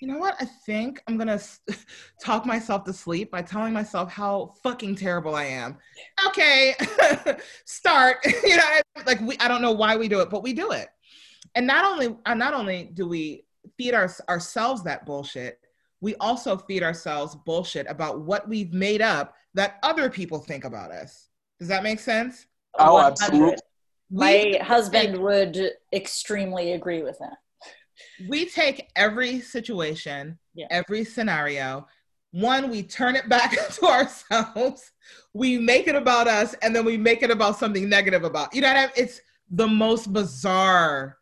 [0.00, 0.36] you know what?
[0.38, 1.40] I think I'm gonna
[2.22, 5.78] talk myself to sleep by telling myself how fucking terrible I am.
[6.26, 6.74] Okay,
[7.64, 8.18] start.
[8.44, 10.88] you know, like we I don't know why we do it, but we do it.
[11.54, 13.46] And not only uh, not only do we
[13.78, 15.58] feed our, ourselves that bullshit,
[16.02, 20.90] we also feed ourselves bullshit about what we've made up that other people think about
[20.90, 21.28] us.
[21.58, 22.46] Does that make sense?
[22.78, 23.56] Oh, absolutely.
[24.10, 27.38] My husband would extremely agree with that.
[28.28, 30.66] We take every situation, yeah.
[30.70, 31.86] every scenario,
[32.32, 34.90] one, we turn it back to ourselves,
[35.32, 38.54] we make it about us, and then we make it about something negative about.
[38.54, 38.92] You know what I mean?
[38.96, 41.18] It's the most bizarre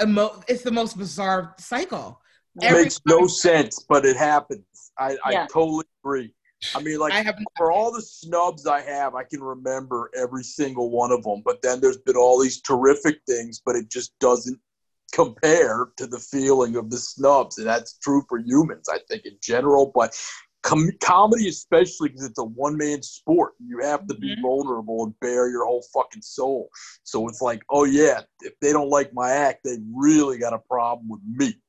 [0.00, 2.20] emo- it's the most bizarre cycle.
[2.60, 4.92] It makes no sense, but it happens.
[4.98, 5.44] I, yeah.
[5.44, 6.34] I totally agree.
[6.74, 10.44] I mean, like I have for all the snubs I have, I can remember every
[10.44, 11.42] single one of them.
[11.44, 14.58] But then there's been all these terrific things, but it just doesn't
[15.12, 19.36] compare to the feeling of the snubs, and that's true for humans, I think, in
[19.42, 19.92] general.
[19.94, 20.18] But
[20.62, 24.40] com- comedy, especially because it's a one man sport, you have to be Mhm.
[24.40, 26.70] vulnerable and bare your whole fucking soul.
[27.02, 30.58] So it's like, oh yeah, if they don't like my act, they really got a
[30.58, 31.60] problem with me.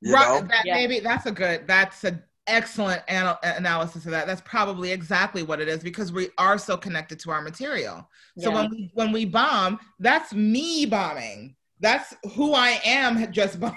[0.00, 0.42] You right.
[0.42, 0.48] know?
[0.48, 0.74] That Yeah.
[0.74, 1.66] maybe that's a good.
[1.66, 4.26] That's an excellent anal- analysis of that.
[4.26, 8.08] That's probably exactly what it is because we are so connected to our material.
[8.38, 8.54] So Yeah.
[8.56, 11.56] when we when we bomb, that's me bombing.
[11.80, 13.76] That's who I am had just bombed.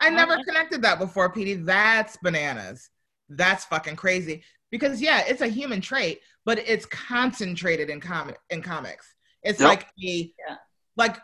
[0.00, 0.44] I never Okay.
[0.44, 2.88] connected that before, Petey That's bananas.
[3.28, 4.42] That's fucking crazy.
[4.70, 9.14] Because yeah, it's a human trait, but it's concentrated in comic in comics.
[9.42, 9.68] It's Yep.
[9.68, 10.56] like a Yeah.
[10.96, 11.16] like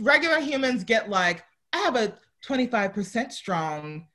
[0.00, 4.06] regular humans get like, I have a 25% strong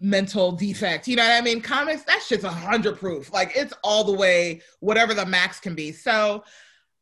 [0.00, 1.06] mental defect.
[1.06, 1.60] You know what I mean?
[1.60, 3.32] Comics, that shit's a hundred proof.
[3.32, 5.92] Like it's all the way, whatever the max can be.
[5.92, 6.42] So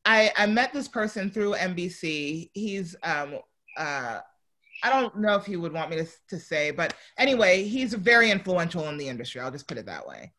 [0.05, 2.51] I I met this person through NBC.
[2.55, 3.39] He's um
[3.77, 4.21] uh
[4.83, 8.31] I don't know if he would want me to, to say, but anyway, he's very
[8.31, 9.41] influential in the industry.
[9.41, 10.33] I'll just put it that way.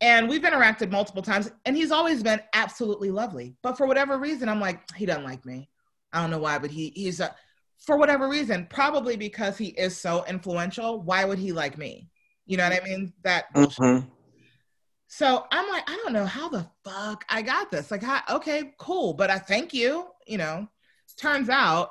[0.00, 3.56] And we've interacted multiple times, and he's always been absolutely lovely.
[3.62, 5.68] But for whatever reason, I'm like, he doesn't like me.
[6.12, 7.34] I don't know why, but he he's a,
[7.84, 11.02] for whatever reason, probably because he is so influential.
[11.02, 12.08] Why would he like me?
[12.46, 13.12] You know what I mean?
[13.22, 14.10] That Mhm.
[15.06, 17.90] so I'm like, I don't know how the fuck I got this.
[17.90, 20.08] Like, how, okay, cool, but I thank you.
[20.26, 20.68] You know,
[21.16, 21.90] turns out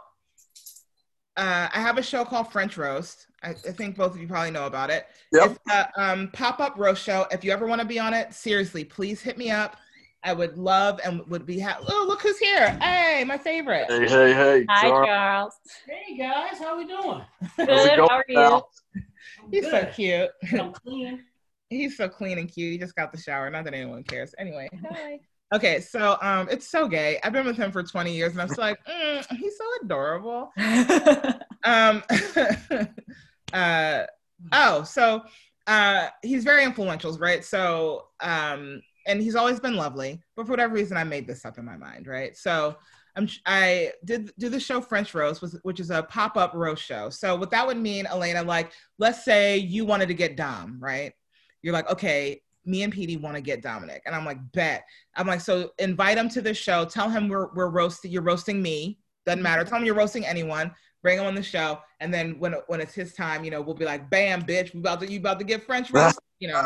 [1.36, 3.27] uh, I have a show called French Roast.
[3.41, 5.08] I, I think both of you probably know about it.
[5.32, 5.51] Yep.
[5.51, 7.25] It's a um, pop up roast show.
[7.32, 9.77] If you ever want to be on it, seriously, please hit me up.
[10.23, 11.86] I would love and would be happy.
[11.89, 12.71] Oh, look who's here!
[12.81, 13.86] Hey, my favorite.
[13.89, 14.65] Hey, hey, hey.
[14.69, 15.05] Hi, Charles.
[15.07, 15.53] Charles.
[15.86, 17.21] Hey guys, how are we doing?
[17.57, 17.69] Good.
[17.69, 18.36] How's going, How are you?
[18.36, 18.69] pal?
[18.95, 20.29] I'm He's so cute.
[20.53, 21.23] I'm clean.
[21.69, 22.71] He's so clean and cute.
[22.71, 23.49] He just got the shower.
[23.49, 24.33] Not that anyone cares.
[24.38, 25.19] Anyway, hi.
[25.53, 27.19] Okay, so um, it's so gay.
[27.23, 30.51] I've been with him for 20 years, and I'm just like, mm, he's so adorable.
[31.63, 32.03] Um,
[33.53, 34.03] uh,
[34.51, 35.21] oh, so
[35.67, 37.43] uh, he's very influential, right?
[37.43, 41.57] So, um, and he's always been lovely, but for whatever reason, I made this up
[41.57, 42.35] in my mind, right?
[42.35, 42.77] So,
[43.15, 47.09] I'm, I did do the show French Roast, which is a pop up roast show.
[47.09, 51.13] So, what that would mean, Elena, like, let's say you wanted to get Dom, right?
[51.61, 54.83] You're like, okay, me and Petey want to get Dominic, and I'm like, bet.
[55.15, 56.85] I'm like, so invite him to the show.
[56.85, 58.11] Tell him we're we're roasting.
[58.11, 58.99] You're roasting me.
[59.25, 59.63] Doesn't matter.
[59.63, 60.71] Tell him you're roasting anyone
[61.03, 63.75] bring him on the show, and then when when it's his time, you know, we'll
[63.75, 66.65] be like, "Bam, bitch, we about to you about to get French roast," you know.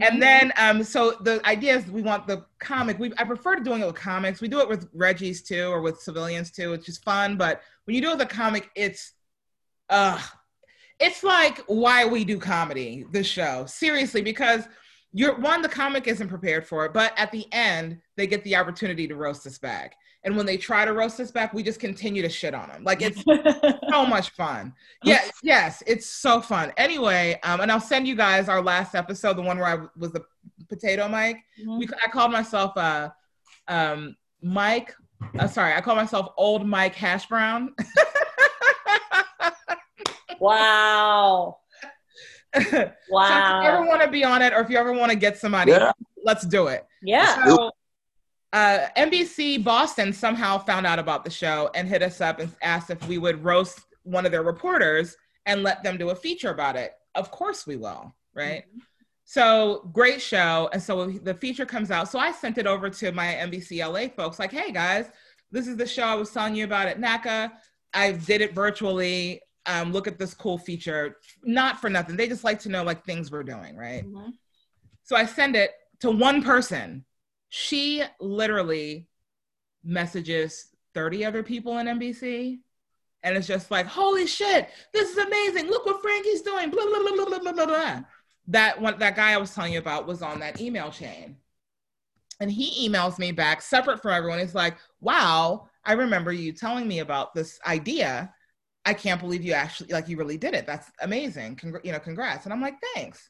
[0.00, 2.98] and then um, so the idea is we want the comic.
[2.98, 4.40] We I prefer to doing it with comics.
[4.40, 6.72] We do it with Reggie's too, or with civilians too.
[6.72, 9.12] It's just fun, but when you do it with a comic, it's
[9.90, 10.22] uh
[10.98, 13.66] it's like why we do comedy, the show.
[13.66, 14.68] Seriously, because
[15.12, 18.54] you're one, the comic isn't prepared for it, but at the end, they get the
[18.56, 19.96] opportunity to roast us back.
[20.24, 22.84] And when they try to roast us back, we just continue to shit on them.
[22.84, 23.22] Like it's
[23.90, 24.72] so much fun.
[25.02, 26.72] Yeah, yes, it's so fun.
[26.76, 30.12] Anyway, um, and I'll send you guys our last episode, the one where I was
[30.12, 30.22] the
[30.68, 31.38] potato Mike.
[31.66, 33.10] We, I called myself uh,
[33.66, 34.94] um, Mike.
[35.38, 37.74] Uh, sorry, I call myself Old Mike Hash Brown.
[40.40, 41.58] wow.
[42.54, 45.16] So if you ever want to be on it, or if you ever want to
[45.16, 45.90] get somebody, Yeah.
[46.22, 46.86] let's do it.
[47.02, 47.46] Yeah.
[47.46, 47.70] So,
[48.52, 52.90] uh, NBC Boston somehow found out about the show and hit us up and asked
[52.90, 56.76] if we would roast one of their reporters and let them do a feature about
[56.76, 56.92] it.
[57.14, 58.64] Of course we will, right?
[59.24, 60.68] So great show.
[60.72, 62.08] And so the feature comes out.
[62.08, 65.06] So I sent it over to my NBC LA folks, like, hey guys,
[65.50, 67.52] this is the show I was telling you about at NACA.
[67.94, 69.40] I did it virtually.
[69.66, 71.18] Um, look at this cool feature.
[71.44, 72.16] Not for nothing.
[72.16, 74.04] They just like to know like things we're doing, right?
[74.04, 74.32] Mhm.
[75.04, 77.04] So I send it to one person.
[77.54, 79.08] She literally
[79.84, 82.60] messages 30 other people in NBC.
[83.22, 85.66] And it's just like, holy shit, this is amazing.
[85.66, 86.70] Look what Frankie's doing.
[86.70, 88.00] Blah, blah, blah, blah, blah, blah, blah.
[88.48, 91.36] That one, that guy I was telling you about was on that email chain.
[92.40, 94.38] And he emails me back separate from everyone.
[94.38, 98.32] He's like, wow, I remember you telling me about this idea.
[98.86, 100.66] I can't believe you actually, like, you really did it.
[100.66, 101.60] That's amazing.
[101.84, 102.46] You know, congrats.
[102.46, 103.28] And I'm like, thanks.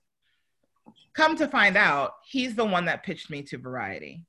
[1.14, 4.22] Come to find out, he's the one that pitched me to Variety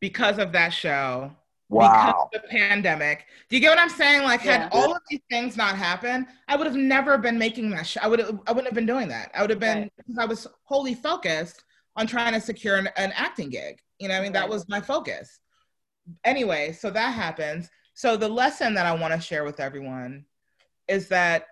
[0.00, 1.32] because of that show,
[1.68, 2.28] Wow.
[2.32, 3.26] because of the pandemic.
[3.48, 4.24] Do you get what I'm saying?
[4.24, 4.62] Like, Yeah.
[4.64, 8.00] had all of these things not happened, I would have never been making that show.
[8.02, 9.30] I would I wouldn't have been doing that.
[9.34, 9.92] I would have been Right.
[9.96, 11.62] because I was wholly focused
[11.96, 13.80] on trying to secure an, an acting gig.
[13.98, 15.38] You know, what I mean, that was my focus.
[16.24, 17.70] Anyway, so that happens.
[17.94, 20.24] So the lesson that I want to share with everyone
[20.88, 21.46] is that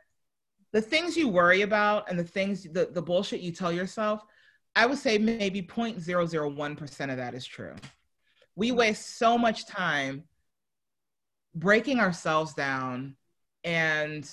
[0.72, 4.24] the things you worry about and the things the, the bullshit you tell yourself
[4.76, 7.74] I would say maybe 0.001% of that is true.
[8.54, 8.76] We hmm.
[8.76, 10.24] waste so much time
[11.54, 13.16] breaking ourselves down
[13.64, 14.28] and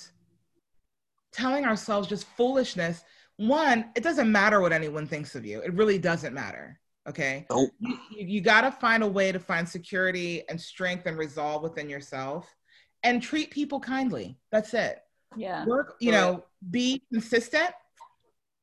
[1.32, 3.02] telling ourselves just foolishness.
[3.36, 5.60] One, it doesn't matter what anyone thinks of you.
[5.60, 6.80] It really doesn't matter.
[7.08, 7.46] Okay.
[7.50, 7.70] Nope.
[7.80, 11.88] You, you got to find a way to find security and strength and resolve within
[11.88, 12.54] yourself
[13.02, 14.38] and treat people kindly.
[14.52, 15.00] That's it.
[15.36, 15.64] Yeah.
[15.66, 17.70] Work, you know, be consistent,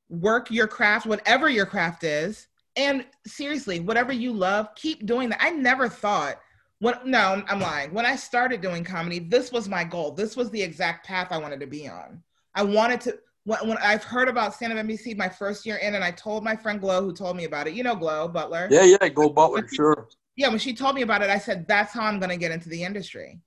[0.10, 2.48] work your craft, whatever your craft is.
[2.78, 5.42] And seriously, whatever you love, keep doing that.
[5.42, 6.40] I never thought
[6.80, 7.94] when no, I'm lying.
[7.94, 10.12] When I started doing comedy, this was my goal.
[10.12, 12.22] This was the exact path I wanted to be on.
[12.54, 15.96] I wanted to when, when I've heard about stand up NBC my first year in,
[15.96, 17.74] and I told my friend Glow, who told me about it.
[17.74, 18.68] You know, Glow Butler.
[18.70, 20.08] Yeah, yeah, go Butler, sure.
[20.36, 22.52] Yeah, when she told me about it, I said, "That's how I'm going to get
[22.52, 23.40] into the industry."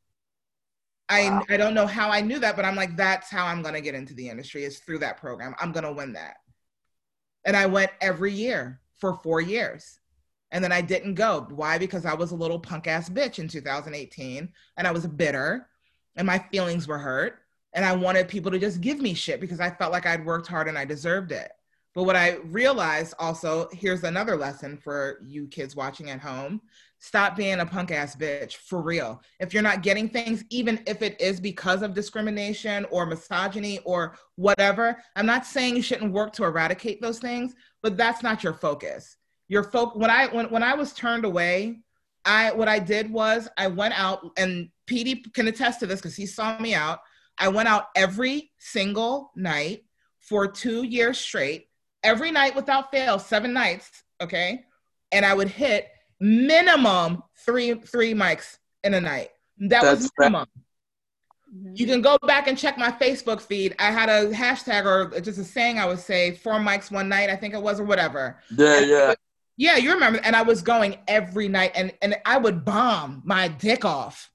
[1.09, 3.75] I I don't know how I knew that, but I'm like, "That's how I'm going
[3.75, 5.55] to get into the industry is through that program.
[5.61, 6.37] I'm going to win that."
[7.45, 10.01] And I went every year for four years,
[10.51, 11.47] and then I didn't go.
[11.51, 11.79] Why?
[11.79, 15.69] Because I was a little punk ass bitch in 2018, and I was bitter,
[16.17, 17.41] and my feelings were hurt,
[17.73, 20.49] and I wanted people to just give me shit because I felt like I'd worked
[20.49, 21.53] hard and I deserved it.
[21.95, 26.61] But what I realized also, here's another lesson for you kids watching at home
[26.99, 29.23] stop being a punk ass bitch for real.
[29.41, 34.17] If you're not getting things, even if it is because of discrimination or misogyny or
[34.37, 38.55] whatever, I'm not saying you shouldn't work to eradicate those things, but that's not your
[38.55, 39.17] focus.
[39.49, 41.81] Your folk when I when, when I was turned away,
[42.25, 46.17] I what I did was I went out and Petey can attest to this because
[46.17, 47.01] he saw me out.
[47.39, 49.85] I went out every single night
[50.19, 51.69] for two years straight,
[52.03, 54.65] every night without fail, seven nights, okay?
[55.13, 55.89] And I would hit
[56.21, 59.31] minimum three three mics in a night.
[59.59, 60.47] That was minimum.
[61.55, 61.79] Mhm.
[61.79, 63.75] You can go back and check my Facebook feed.
[63.79, 67.31] I had a hashtag or just a saying I would say four mics one night,
[67.31, 68.43] I think it was, or whatever.
[68.57, 69.15] Yeah, yeah.
[69.57, 70.21] Yeah, you remember.
[70.23, 74.31] And I was going every night and, and I would bomb my dick off.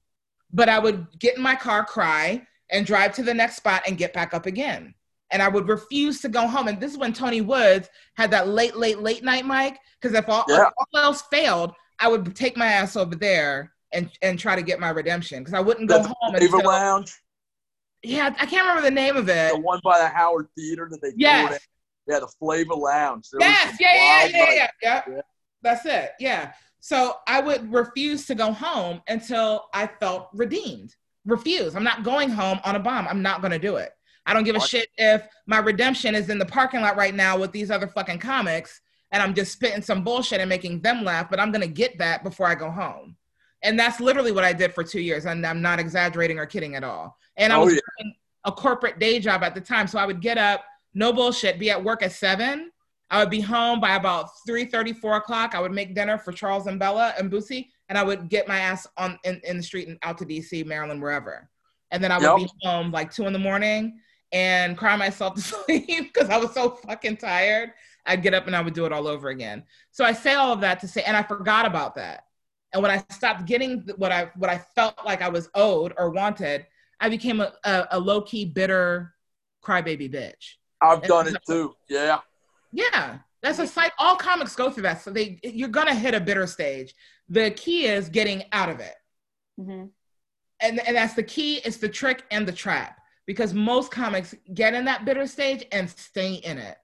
[0.52, 3.96] But I would get in my car, cry, and drive to the next spot and
[3.96, 4.94] get back up again.
[5.34, 6.68] And I would refuse to go home.
[6.68, 9.78] And this is when Tony Woods had that late, late, late night mic.
[10.00, 10.68] Because if, all, Yeah.
[10.68, 14.62] if all else failed, I would take my ass over there and, and try to
[14.62, 15.40] get my redemption.
[15.40, 17.20] Because I wouldn't go That's home Flavor until, Lounge,
[18.04, 19.54] yeah, I can't remember the name of it.
[19.54, 21.60] the one by the Howard Theater that they Yes.
[22.06, 23.26] Yeah, the Flavor Lounge.
[23.32, 25.02] There Yes, yeah, yeah, yeah, yeah, yeah.
[25.08, 25.20] Yeah.
[25.62, 26.12] That's it.
[26.20, 26.52] Yeah.
[26.78, 30.94] So I would refuse to go home until I felt redeemed.
[31.24, 31.74] Refuse.
[31.74, 33.08] I'm not going home on a bomb.
[33.08, 33.90] I'm not going to do it.
[34.26, 37.38] I don't give a shit if my redemption is in the parking lot right now
[37.38, 38.80] with these other fucking comics
[39.12, 42.24] and I'm just spitting some bullshit and making them laugh, but I'm to get that
[42.24, 43.16] before I go home.
[43.62, 45.24] And that's literally what I did for two years.
[45.26, 47.16] And I'm not exaggerating or kidding at all.
[47.36, 47.80] And I Oh, was yeah.
[47.98, 49.86] doing a corporate day job at the time.
[49.86, 52.70] So I would get up, no bullshit, be at work at seven.
[53.10, 55.54] I would be home by about 3 4 o'clock.
[55.54, 58.58] I would make dinner for Charles and Bella and Boosie, and I would get my
[58.58, 61.48] ass on in, in the street and out to DC, Maryland, wherever.
[61.92, 62.36] And then I would Yep.
[62.36, 64.00] be home like two in the morning
[64.34, 67.70] and cry myself to sleep because I was so fucking tired.
[68.04, 69.62] I'd get up and I would do it all over again.
[69.92, 72.24] So I say all of that to say, and I forgot about that.
[72.74, 76.10] And when I stopped getting what I what I felt like I was owed or
[76.10, 76.66] wanted,
[77.00, 79.14] I became a, a, a low key bitter
[79.62, 80.56] crybaby bitch.
[80.82, 81.74] I've done it too.
[81.88, 82.18] Yeah.
[82.72, 83.92] Yeah, that's a site.
[83.98, 85.00] All comics go through that.
[85.00, 86.92] So they you're gonna hit a bitter stage.
[87.28, 88.96] The key is getting out of it.
[89.58, 89.90] Mhm.
[90.60, 92.98] And and that's the key, it's the trick and the trap.
[93.26, 96.76] Because most comics get in that bitter stage and stay in it.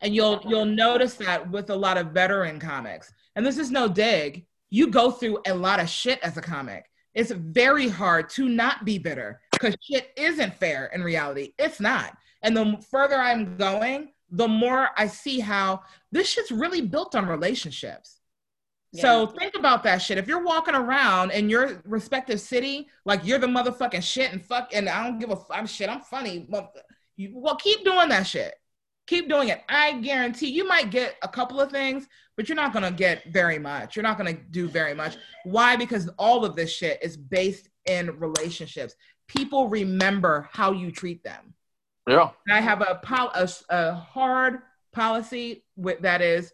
[0.00, 3.12] And you'll you'll notice that with a lot of veteran comics.
[3.34, 4.46] And this is no dig.
[4.68, 6.90] You go through a lot of shit as a comic.
[7.14, 11.54] It's very hard to not be bitter because shit isn't fair in reality.
[11.58, 12.14] It's not.
[12.42, 15.82] And the further I'm going, the more I see how
[16.12, 18.20] this shit's really built on relationships.
[18.94, 20.16] So think about that shit.
[20.16, 24.70] If you're walking around in your respective city, like you're the motherfucking shit and fuck,
[24.72, 25.90] and I don't give a f- I'm shit.
[25.90, 26.46] I'm funny.
[26.48, 26.72] Well,
[27.16, 28.54] you, well, keep doing that shit.
[29.06, 29.62] Keep doing it.
[29.68, 33.58] I guarantee you might get a couple of things, but you're not gonna get very
[33.58, 33.96] much.
[33.96, 35.16] You're not gonna do very much.
[35.44, 35.76] Why?
[35.76, 38.94] Because all of this shit is based in relationships.
[39.28, 41.54] People remember how you treat them.
[42.08, 42.30] Yeah.
[42.46, 44.60] And I have a, pol- a, a hard
[44.92, 46.52] policy with, that is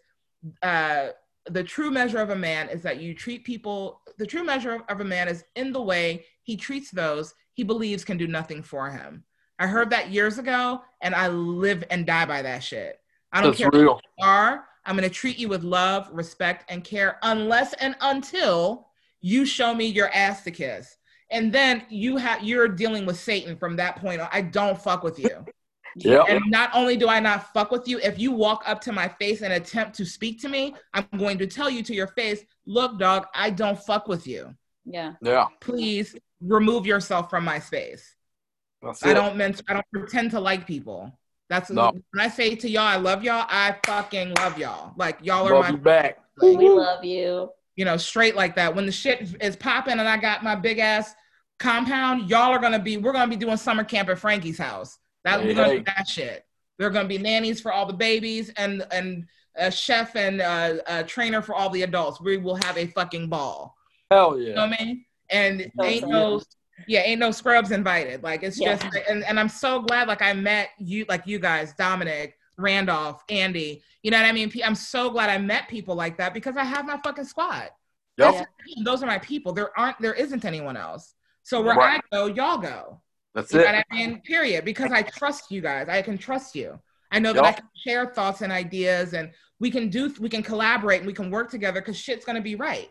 [0.61, 1.09] uh,
[1.49, 4.99] the true measure of a man is that you treat people, the true measure of,
[4.99, 8.89] a man is in the way he treats those he believes can do nothing for
[8.89, 9.23] him.
[9.59, 12.99] I heard that years ago and I live and die by that shit.
[13.31, 14.65] I don't That's care who you are.
[14.85, 18.87] I'm going to treat you with love, respect, and care unless and until
[19.21, 20.97] you show me your ass to kiss.
[21.31, 24.29] And then you have you're dealing with Satan from that point on.
[24.31, 25.45] I don't fuck with you.
[25.95, 26.23] Yeah.
[26.27, 29.07] And not only do I not fuck with you, if you walk up to my
[29.07, 32.43] face and attempt to speak to me, I'm going to tell you to your face,
[32.65, 34.55] look, dog, I don't fuck with you.
[34.85, 35.13] Yeah.
[35.21, 35.45] Yeah.
[35.61, 38.15] Please remove yourself from my space.
[38.81, 39.13] That's I it.
[39.13, 41.17] don't meant I don't pretend to like people.
[41.49, 41.91] That's No.
[41.91, 44.93] when I say to y'all, I love y'all, I fucking love y'all.
[44.97, 46.17] Like y'all are Love my you back.
[46.41, 47.49] We love you.
[47.75, 48.75] you know, straight like that.
[48.75, 51.13] When the shit is popping and I got my big ass
[51.59, 54.97] compound, y'all are gonna be, we're gonna be doing summer camp at Frankie's house.
[55.23, 55.77] That Hey, we're gonna hey.
[55.79, 56.45] do that shit.
[56.77, 60.75] There are gonna be nannies for all the babies and and a chef and uh,
[60.87, 62.19] a trainer for all the adults.
[62.19, 63.75] We will have a fucking ball.
[64.09, 64.47] Hell yeah!
[64.49, 65.05] You know what I mean?
[65.29, 65.89] And Awesome.
[65.91, 66.41] ain't no
[66.87, 68.23] yeah, ain't no scrubs invited.
[68.23, 68.75] Like it's Yeah.
[68.75, 73.23] just and, and I'm so glad like I met you like you guys, Dominic, Randolph,
[73.29, 73.83] Andy.
[74.01, 74.51] You know what I mean?
[74.65, 77.69] I'm so glad I met people like that because I have my fucking squad.
[78.17, 78.33] Yep.
[78.33, 78.45] Yeah.
[78.83, 79.53] Those are my people.
[79.53, 81.13] There aren't there isn't anyone else.
[81.43, 81.99] So where Right.
[82.11, 82.99] I go, y'all go.
[83.33, 83.75] That's You know it.
[83.75, 84.21] what I mean?
[84.21, 84.65] Period.
[84.65, 85.89] Because I trust you guys.
[85.89, 86.79] I can trust you.
[87.11, 90.43] I know that I can share thoughts and ideas and we can do we can
[90.43, 92.89] collaborate and we can work together because shit's gonna be right.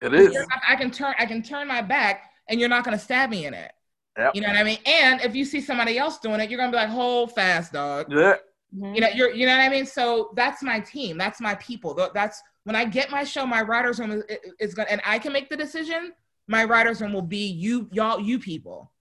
[0.00, 0.34] It is.
[0.34, 3.46] Not- I can turn I can turn my back and you're not gonna stab me
[3.46, 3.72] in it.
[4.16, 4.34] Yep.
[4.34, 4.78] You know what I mean?
[4.86, 8.06] And if you see somebody else doing it, you're gonna be like, hold fast, dog.
[8.08, 8.36] Yeah.
[8.74, 8.94] Mhm.
[8.94, 9.84] You know, you're you know what I mean?
[9.86, 11.18] So that's my team.
[11.18, 11.92] That's my people.
[12.14, 14.24] That's when I get my show, my writers room is,
[14.58, 16.12] is gonna and I can make the decision,
[16.46, 18.92] my writers room will be you, y'all, you people.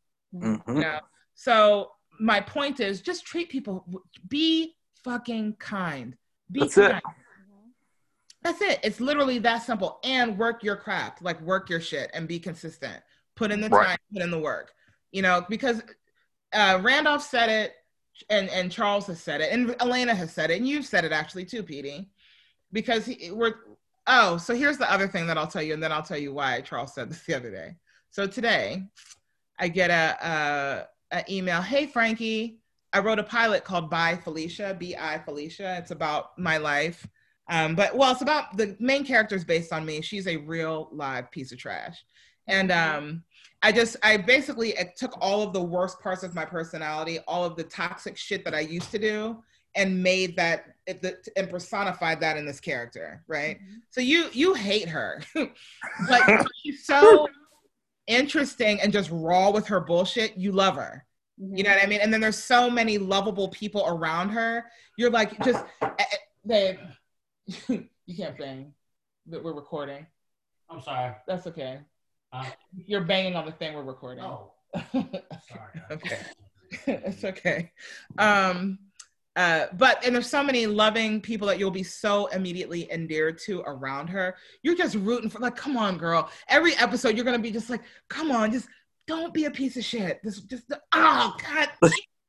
[0.44, 0.68] Mhm.
[0.68, 1.00] You know?
[1.34, 3.86] So my point is just treat people
[4.28, 6.16] be fucking kind.
[6.52, 6.92] Be That's it.
[6.92, 7.02] kind.
[8.42, 8.80] That's it.
[8.84, 10.00] It's literally that simple.
[10.04, 13.02] And work your craft, like work your shit and be consistent.
[13.36, 13.88] Put in the Right.
[13.88, 14.72] time, put in the work.
[15.12, 15.82] You know, because
[16.54, 17.74] uh, Randolph said it,
[18.30, 21.12] and and Charles has said it, and Elena has said it, and you've said it
[21.12, 22.10] actually too, Petey.
[22.72, 23.56] Because he, we're
[24.08, 26.34] oh, so here's the other thing that I'll tell you, and then I'll tell you
[26.34, 27.76] why Charles said this the other day.
[28.12, 28.84] So today,
[29.60, 31.62] I get a, a, a email.
[31.62, 32.60] Hey Frankie,
[32.94, 35.78] I wrote a pilot called By Felicia, B I Felicia.
[35.80, 37.08] It's about my life.
[37.50, 40.02] Um, but well, it's about the main character is based on me.
[40.02, 42.04] She's a real live piece of trash.
[42.48, 43.24] And um,
[43.64, 47.56] I just, I basically took all of the worst parts of my personality, all of
[47.56, 49.44] the toxic shit that I used to do,
[49.76, 53.60] and made that and personified that in this character, right?
[53.90, 55.22] So you you hate her,
[56.10, 57.28] like she's so
[58.08, 60.38] interesting and just raw with her bullshit.
[60.38, 61.06] You love her.
[61.42, 61.58] Mhm.
[61.58, 62.02] You know what I mean?
[62.02, 64.66] And then there's so many lovable people around her.
[64.98, 66.06] You're like just eh, eh,
[66.46, 66.78] babe.
[68.06, 68.74] you can't bang.
[69.28, 70.06] But we're recording.
[70.70, 71.14] I'm sorry.
[71.28, 71.80] That's okay.
[72.32, 72.50] Huh?
[72.76, 74.24] You're banging on the thing we're recording.
[74.24, 74.52] Oh,
[74.94, 75.82] sorry.
[75.92, 76.20] okay.
[76.88, 77.72] it's okay.
[78.18, 78.80] Um
[79.36, 83.62] uh, but and there's so many loving people that you'll be so immediately endeared to
[83.62, 84.36] around her.
[84.64, 86.30] You're just rooting for like, come on, girl.
[86.48, 88.68] Every episode, you're gonna be just like, come on, just
[89.08, 90.22] don't be a piece of shit.
[90.24, 90.64] This just
[90.94, 91.70] oh god.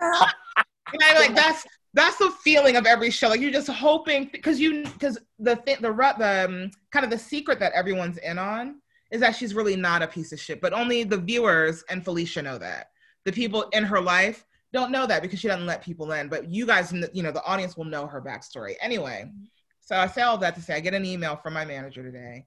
[0.03, 3.29] and I like that's that's the feeling of every show.
[3.29, 7.19] Like you're just hoping because you because the thing the the um, kind of the
[7.19, 8.81] secret that everyone's in on
[9.13, 10.61] is that she's really not a piece of shit.
[10.61, 12.89] But only the viewers and Felicia know that.
[13.25, 16.29] The people in her life don't know that because she doesn't let people in.
[16.29, 19.31] But you guys, you know, the audience will know her backstory anyway.
[19.81, 22.47] So I say all that to say I get an email from my manager today.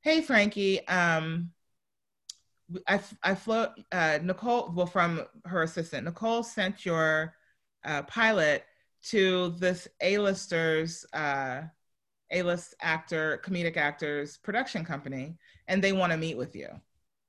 [0.00, 1.50] Hey Frankie, um,
[2.86, 6.04] I I float uh, Nicole well from her assistant.
[6.04, 7.34] Nicole sent your
[7.84, 8.64] uh, pilot
[9.04, 11.62] to this A-listers uh,
[12.32, 15.36] A-list actor, comedic actors production company,
[15.68, 16.68] and they want to meet with you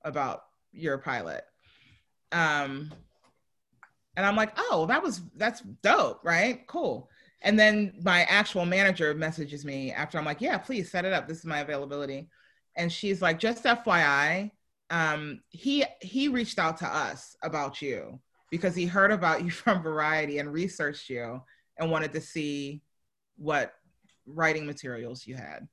[0.04, 0.42] about
[0.72, 1.44] your pilot.
[2.32, 2.92] Um,
[4.18, 6.66] and I'm like, oh, that was that's dope, right?
[6.66, 7.08] Cool.
[7.44, 11.28] And then my actual manager messages me after I'm like, yeah, please set it up.
[11.28, 12.28] This is my availability.
[12.76, 14.52] And she's like, just FYI,
[14.90, 19.84] um, he he reached out to us about you because he heard about you from
[19.84, 21.40] Variety and researched you
[21.78, 22.82] and wanted to see
[23.38, 23.72] what
[24.26, 25.68] writing materials you had.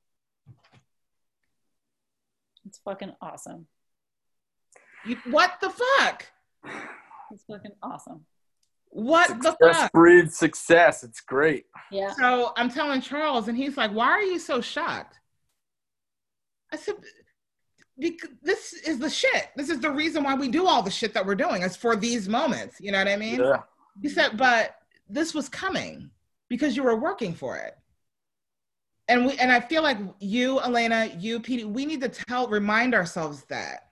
[2.67, 3.65] It's fucking awesome.
[5.03, 6.25] You, what the fuck?
[7.31, 8.25] It's fucking awesome.
[8.95, 9.91] What the Success fuck?
[9.91, 11.03] breeds success.
[11.03, 11.65] It's great.
[11.91, 12.13] Yeah.
[12.17, 15.19] So I'm telling Charles, and he's like, "Why are you so shocked?"
[16.71, 16.95] I said,
[17.99, 19.49] "Because this is the shit.
[19.57, 21.61] This is the reason why we do all the shit that we're doing.
[21.61, 22.79] It's for these moments.
[22.79, 23.63] You know what I mean?" Yeah.
[24.01, 24.77] He said, "But
[25.09, 26.09] this was coming
[26.47, 27.77] because you were working for it."
[29.09, 32.95] And we and I feel like you, Elena, you, Petey, we need to tell, remind
[32.95, 33.89] ourselves that.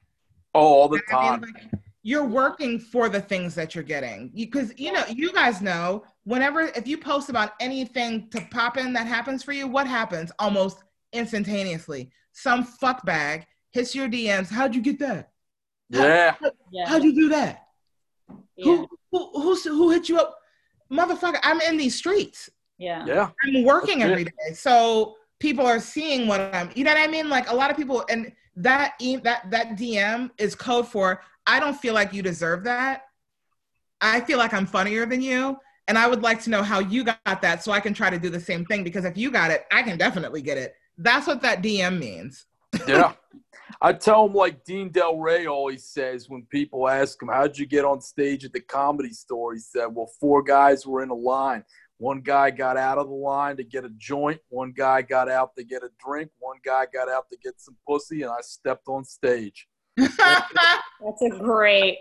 [0.55, 1.41] Oh, all the I mean, time.
[1.41, 6.03] like, you're working for the things that you're getting because you know you guys know
[6.25, 10.31] whenever if you post about anything to pop in that happens for you what happens
[10.37, 10.83] almost
[11.13, 15.31] instantaneously some fuck bag hits your dms how'd you get that
[15.89, 16.35] Yeah.
[16.71, 16.87] Yeah.
[16.87, 17.67] how'd you do that
[18.57, 18.65] yeah.
[18.65, 20.37] who, who who who hit you up
[20.93, 22.49] motherfucker, I'm in these streets.
[22.77, 23.05] Yeah.
[23.05, 23.29] Yeah.
[23.45, 24.11] I'm working That's it.
[24.11, 24.53] every day.
[24.53, 27.29] So people are seeing what I'm, you know what I mean?
[27.29, 31.59] Like a lot of people, and that, e- that, that DM is code for, I
[31.59, 33.03] don't feel like you deserve that.
[34.01, 35.57] I feel like I'm funnier than you.
[35.87, 38.17] And I would like to know how you got that so I can try to
[38.17, 40.75] do the same thing because if you got it, I can definitely get it.
[40.97, 42.45] That's what that DM means.
[42.87, 43.13] Yeah.
[43.81, 47.85] I tell him like Dean Delray always says when people ask him, How'd you get
[47.85, 49.53] on stage at the comedy store?
[49.53, 51.63] He said, Well, four guys were in a line.
[51.97, 54.39] One guy got out of the line to get a joint.
[54.49, 56.31] One guy got out to get a drink.
[56.39, 59.67] One guy got out to get some pussy, and I stepped on stage.
[59.97, 61.99] That's a great,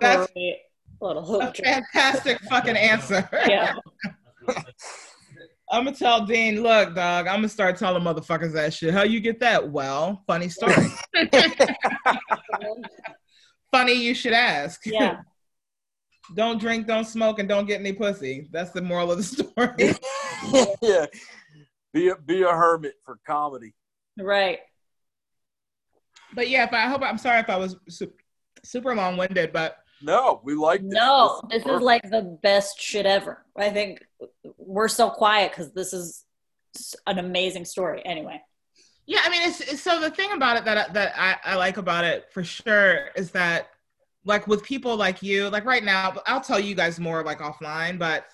[0.00, 0.58] That's- great
[1.00, 1.54] little hook.
[1.54, 1.64] joke.
[1.66, 3.28] fantastic fucking answer.
[3.48, 3.74] Yeah.
[5.70, 8.92] I'm gonna tell Dean, look, dog, I'm gonna start telling motherfuckers that shit.
[8.92, 9.70] How you get that?
[9.70, 10.74] Well, funny story.
[13.72, 14.82] funny you should ask.
[14.84, 15.20] Yeah.
[16.34, 18.48] don't drink, don't smoke, and don't get any pussy.
[18.52, 19.94] That's the moral of the story.
[20.82, 21.06] yeah.
[21.94, 23.74] Be a, be a hermit for comedy.
[24.18, 24.58] Right.
[26.34, 28.12] But yeah, if I, I hope I'm sorry if I was su-
[28.64, 30.92] super long winded, but No, we like this.
[30.92, 33.44] No, this is like the best shit ever.
[33.56, 34.04] I think
[34.58, 36.24] we're so quiet because this is
[37.06, 38.02] an amazing story.
[38.04, 38.40] Anyway.
[39.06, 41.56] Yeah, I mean, it's, it's so the thing about it that I- that I, I
[41.56, 43.68] like about it for sure is that
[44.24, 47.98] like with people like you, like right now, I'll tell you guys more like offline,
[47.98, 48.26] but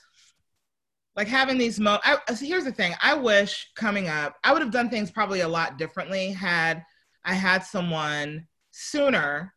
[1.17, 1.99] like having these mo.
[2.05, 5.41] I, so here's the thing: I wish coming up, I would have done things probably
[5.41, 6.85] a lot differently had
[7.29, 9.55] I had someone sooner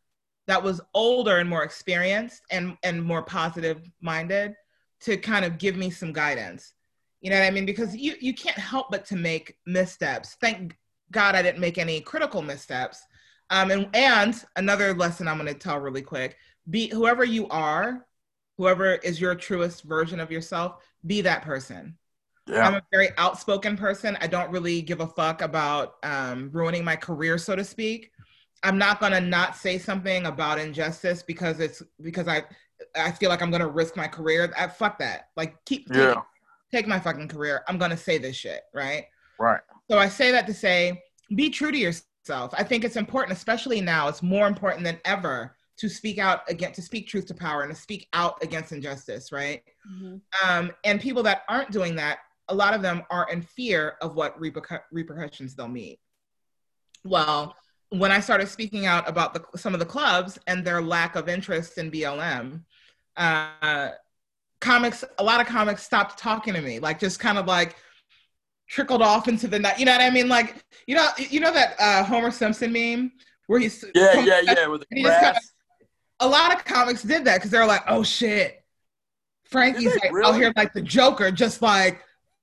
[0.47, 4.55] that was older and more experienced and and more positive minded
[5.01, 6.73] to kind of give me some guidance.
[7.21, 7.65] You know what I mean?
[7.65, 10.35] Because you you can't help but to make missteps.
[10.41, 10.77] Thank
[11.11, 13.01] God I didn't make any critical missteps.
[13.49, 16.35] Um, and and another lesson I'm going to tell really quick:
[16.69, 18.05] be whoever you are,
[18.57, 21.97] whoever is your truest version of yourself, be that person.
[22.59, 24.17] I'm a very outspoken person.
[24.21, 28.11] I don't really give a fuck about um, ruining my career, so to speak.
[28.63, 32.43] I'm not gonna not say something about injustice because it's because I
[32.95, 34.53] I feel like I'm gonna risk my career.
[34.57, 35.29] I, fuck that.
[35.35, 36.21] Like keep take, Yeah.
[36.71, 37.63] take my fucking career.
[37.67, 39.05] I'm gonna say this shit, right?
[39.39, 39.61] Right.
[39.89, 41.01] So I say that to say,
[41.35, 42.53] be true to yourself.
[42.55, 44.07] I think it's important, especially now.
[44.07, 47.73] It's more important than ever to speak out against, to speak truth to power, and
[47.73, 49.63] to speak out against injustice, right?
[50.45, 54.15] Um, and people that aren't doing that, a lot of them are in fear of
[54.15, 55.99] what repercu- repercussions they'll meet.
[57.03, 57.55] Well,
[57.89, 61.27] when I started speaking out about the, some of the clubs and their lack of
[61.27, 62.63] interest in BLM,
[63.17, 63.89] uh,
[64.59, 67.75] comics, a lot of comics stopped talking to me, like just kind of like
[68.69, 69.77] trickled off into the night.
[69.79, 70.29] You know what I mean?
[70.29, 73.11] Like, you know, you know that uh, Homer Simpson meme
[73.47, 74.67] where he's Yeah, yeah, yeah.
[74.67, 75.39] With the He just kinda-
[76.21, 78.63] a lot of comics did that because they're like, oh shit.
[79.45, 80.29] Frankie's like really?
[80.29, 82.01] out here like the Joker, just like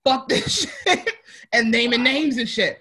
[0.09, 1.09] fuck this shit
[1.52, 2.80] and naming names and shit.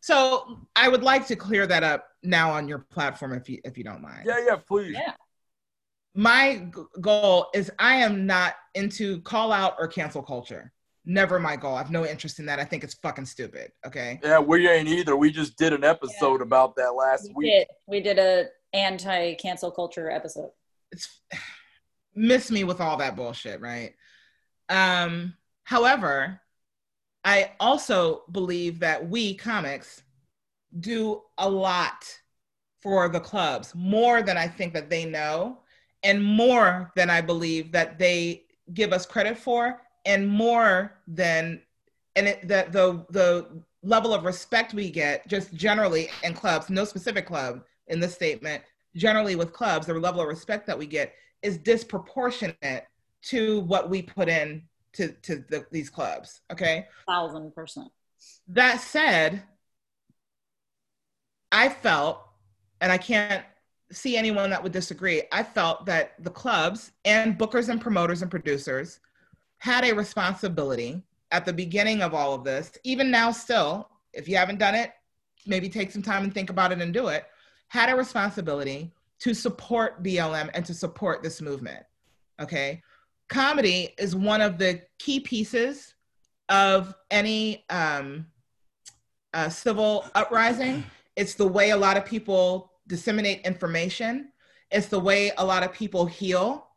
[0.00, 3.76] So I would like to clear that up now on your platform if you if
[3.76, 4.24] you don't mind.
[4.26, 4.92] Yeah, yeah, please.
[4.92, 5.12] Yeah.
[6.14, 10.72] My g- goal is I am not into call out or cancel culture.
[11.04, 11.74] Never my goal.
[11.74, 12.58] I have no interest in that.
[12.58, 13.70] I think it's fucking stupid.
[13.86, 14.18] Okay.
[14.24, 15.16] Yeah, we ain't either.
[15.16, 17.50] We just did an episode about that last We week.
[17.52, 17.66] did.
[17.86, 20.50] We did a anti cancel culture episode.
[20.92, 21.20] it's
[22.14, 23.94] miss me with all that bullshit, right?
[24.68, 26.40] Um, however,
[27.26, 30.04] I also believe that we comics
[30.78, 32.20] do a lot
[32.80, 35.58] for the clubs, more than I think that they know,
[36.04, 41.62] and more than I believe that they give us credit for, and more than
[42.14, 46.84] and it, that the the level of respect we get just generally in clubs, no
[46.84, 48.62] specific club in this statement,
[48.94, 51.12] generally with clubs, the level of respect that we get
[51.42, 52.86] is disproportionate
[53.22, 54.62] to what we put in
[54.96, 56.40] to, to the, these clubs.
[56.52, 56.86] Okay.
[57.06, 57.88] Thousand percent.
[58.48, 59.42] That said,
[61.52, 62.20] I felt,
[62.80, 63.44] and I can't
[63.92, 68.30] see anyone that would disagree, I felt that the clubs and bookers and promoters and
[68.30, 69.00] producers
[69.58, 74.36] had a responsibility at the beginning of all of this, even now, still, if you
[74.36, 74.92] haven't done it,
[75.46, 77.26] maybe take some time and think about it and do it,
[77.68, 81.84] had a responsibility to support BLM and to support this movement.
[82.40, 82.82] Okay.
[83.28, 85.94] Comedy is one of the key pieces
[86.48, 88.26] of any um,
[89.34, 90.84] uh, civil uprising.
[91.16, 94.32] It's the way a lot of people disseminate information.
[94.70, 96.68] It's the way a lot of people heal.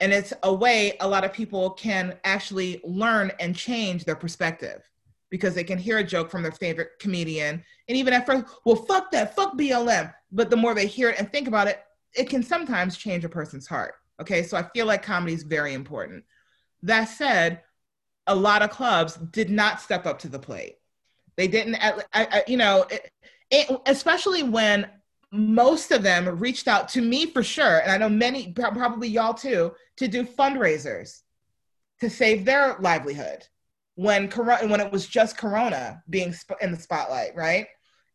[0.00, 4.82] And it's a way a lot of people can actually learn and change their perspective
[5.30, 7.64] because they can hear a joke from their favorite comedian.
[7.88, 10.12] And even at first, well, fuck that, fuck BLM.
[10.30, 11.80] But the more they hear it and think about it,
[12.14, 13.94] it can sometimes change a person's heart.
[14.20, 16.24] Okay, so I feel like comedy is very important.
[16.82, 17.62] That said,
[18.26, 20.76] a lot of clubs did not step up to the plate.
[21.36, 23.10] They didn't, I, I, you know, it,
[23.50, 24.88] it, especially when
[25.30, 29.34] most of them reached out to me for sure, and I know many, probably y'all
[29.34, 31.22] too, to do fundraisers
[32.00, 33.46] to save their livelihood
[33.96, 37.66] when corona when it was just corona being sp- in the spotlight right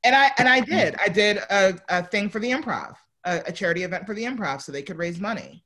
[0.03, 0.71] and i and i mm-hmm.
[0.71, 2.93] did i did a, a thing for the improv
[3.25, 5.63] a, a charity event for the improv so they could raise money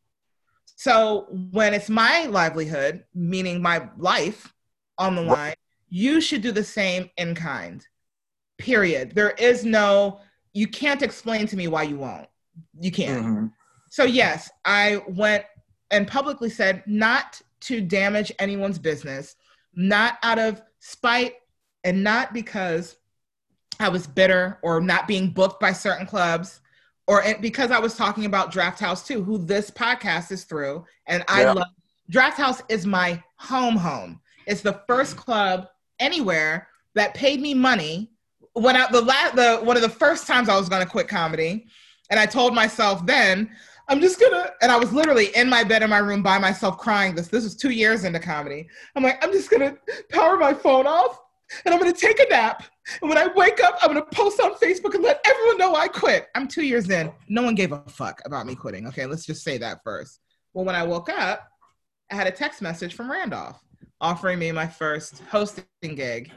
[0.75, 4.53] so when it's my livelihood meaning my life
[4.97, 5.55] on the line
[5.89, 7.87] you should do the same in kind
[8.57, 9.13] period.
[9.13, 10.19] There is no
[10.53, 12.27] you can't explain to me why you won't.
[12.79, 13.25] You can't.
[13.25, 13.51] Mhm.
[13.89, 15.45] so yes, I went
[15.91, 19.35] and publicly said not to damage anyone's business,
[19.73, 21.35] not out of spite
[21.83, 22.95] and not because
[23.79, 26.61] I was bitter or not being booked by certain clubs
[27.07, 31.43] or because I was talking about Drafthouse too, who this podcast is through and I
[31.43, 31.53] Yeah.
[31.53, 31.67] love
[32.11, 34.21] Drafthouse is my home home.
[34.45, 35.21] It's the first mm-hmm.
[35.21, 35.67] club
[35.99, 38.11] anywhere that paid me money
[38.53, 41.07] when I the la- the one of the first times I was going to quit
[41.07, 41.67] comedy
[42.09, 43.49] and I told myself then,
[43.87, 46.77] I'm just gonna, and I was literally in my bed in my room by myself
[46.77, 47.15] crying.
[47.15, 48.67] This this was two years into comedy.
[48.95, 49.77] I'm like, I'm just gonna
[50.09, 51.19] power my phone off
[51.65, 52.63] and I'm gonna take a nap.
[53.01, 55.87] And when I wake up, I'm gonna post on Facebook and let everyone know I
[55.87, 56.27] quit.
[56.35, 57.11] I'm two years in.
[57.27, 58.87] No one gave a fuck about me quitting.
[58.87, 60.19] Okay, let's just say that first.
[60.53, 61.49] Well, when I woke up,
[62.11, 63.61] I had a text message from Randolph
[63.99, 66.31] offering me my first hosting gig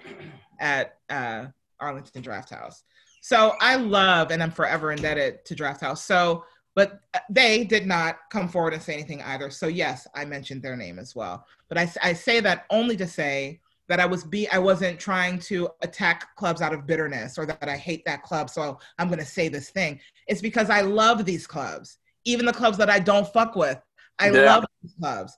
[0.59, 1.47] at uh,
[1.81, 2.83] Arlington Drafthouse.
[3.21, 5.99] So I love and I'm forever indebted to Drafthouse.
[5.99, 6.45] So,
[6.75, 9.51] but they did not come forward and say anything either.
[9.51, 11.45] So yes, I mentioned their name as well.
[11.69, 15.39] But I, I say that only to say that I was be I wasn't trying
[15.41, 18.51] to attack clubs out of bitterness or that I hate that club.
[18.51, 19.99] So I'm going to say this thing.
[20.27, 23.81] It's because I love these clubs, even the clubs that I don't fuck with.
[24.19, 24.47] I Yeah.
[24.47, 25.37] love these clubs.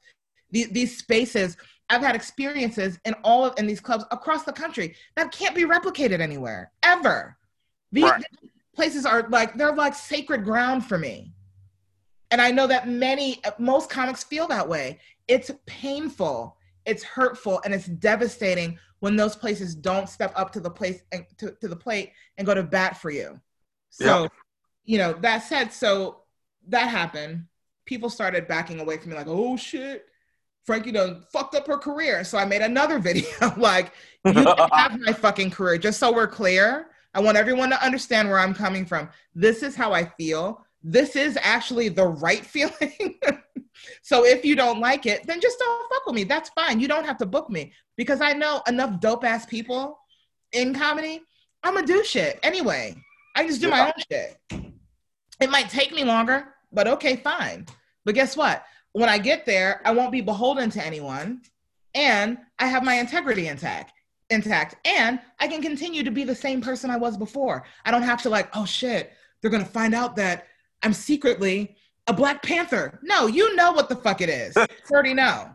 [0.51, 1.57] These, these spaces.
[1.88, 5.64] I've had experiences in all of in these clubs across the country that can't be
[5.64, 7.36] replicated anywhere ever.
[7.92, 8.24] These Right.
[8.74, 11.32] places are like they're like sacred ground for me.
[12.32, 15.01] And I know that many most comics feel that way.
[15.26, 20.70] It's painful, it's hurtful, and it's devastating when those places don't step up to the
[20.70, 23.40] place and to, to the plate and go to bat for you.
[23.90, 24.28] So, Yeah.
[24.84, 26.22] you know, that said, so
[26.68, 27.46] that happened.
[27.86, 30.06] People started backing away from me, like, oh shit,
[30.64, 32.22] Frankie done fucked up her career.
[32.24, 33.26] So I made another video
[33.56, 33.92] like,
[34.24, 34.32] you
[34.72, 35.78] have my fucking career.
[35.78, 39.08] Just so we're clear, I want everyone to understand where I'm coming from.
[39.34, 40.64] This is how I feel.
[40.82, 43.18] This is actually the right feeling.
[44.02, 46.24] so if you don't like it, then just don't fuck with me.
[46.24, 46.80] That's fine.
[46.80, 49.98] You don't have to book me because I know enough dope ass people
[50.52, 51.22] in comedy.
[51.62, 52.96] I'm gonna do shit anyway.
[53.36, 54.38] I just do my own shit.
[55.40, 57.66] It might take me longer, but okay, fine.
[58.04, 58.64] But guess what?
[58.92, 61.42] When I get there, I won't be beholden to anyone,
[61.94, 63.92] and I have my integrity intact
[64.30, 68.02] intact and i can continue to be the same person i was before i don't
[68.02, 70.46] have to like oh shit they're gonna find out that
[70.82, 71.76] i'm secretly
[72.06, 72.98] a black panther.
[73.02, 74.56] No you know what the fuck it is.
[74.56, 75.50] You already know.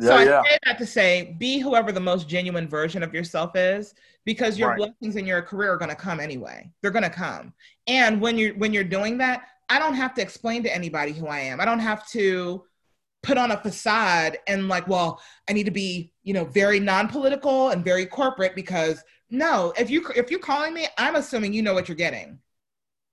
[0.00, 0.42] So i yeah.
[0.42, 3.94] say that to say be whoever the most genuine version of yourself is
[4.24, 4.78] because your Right.
[4.78, 6.70] blessings in your career are gonna come anyway.
[6.82, 7.54] They're gonna come.
[7.86, 11.26] And when you're when you're doing that i don't have to explain to anybody who
[11.26, 11.60] i am.
[11.60, 12.64] I don't have to
[13.22, 17.70] put on a facade and like well i need to be you know very non-political
[17.70, 21.74] and very corporate because no if you if you're calling me i'm assuming you know
[21.74, 22.38] what you're getting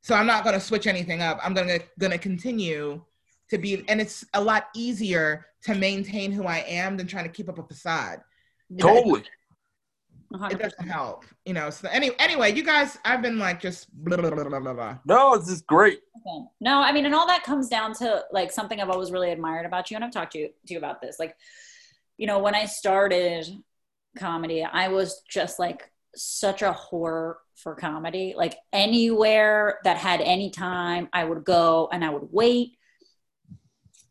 [0.04, 3.02] so i'm not going to switch anything up i'm going to going to continue
[3.50, 7.32] to be and it's a lot easier to maintain who i am than trying to
[7.32, 8.20] keep up a facade
[8.80, 9.24] Totally.
[10.52, 14.18] it doesn't help you know so any, anyway you guys i've been like just blah,
[14.18, 14.98] blah, blah, blah, blah, blah.
[15.06, 16.00] No, this is great.
[16.26, 16.46] Okay.
[16.62, 19.66] No, I mean, and all that comes down to like something I've always really admired
[19.66, 21.18] about you, and I've talked to you, to you about this.
[21.20, 21.36] Like,
[22.18, 23.46] you know, when I started
[24.18, 28.34] comedy, I was just like such a whore for comedy.
[28.36, 32.78] Like anywhere that had any time, I would go and I would wait.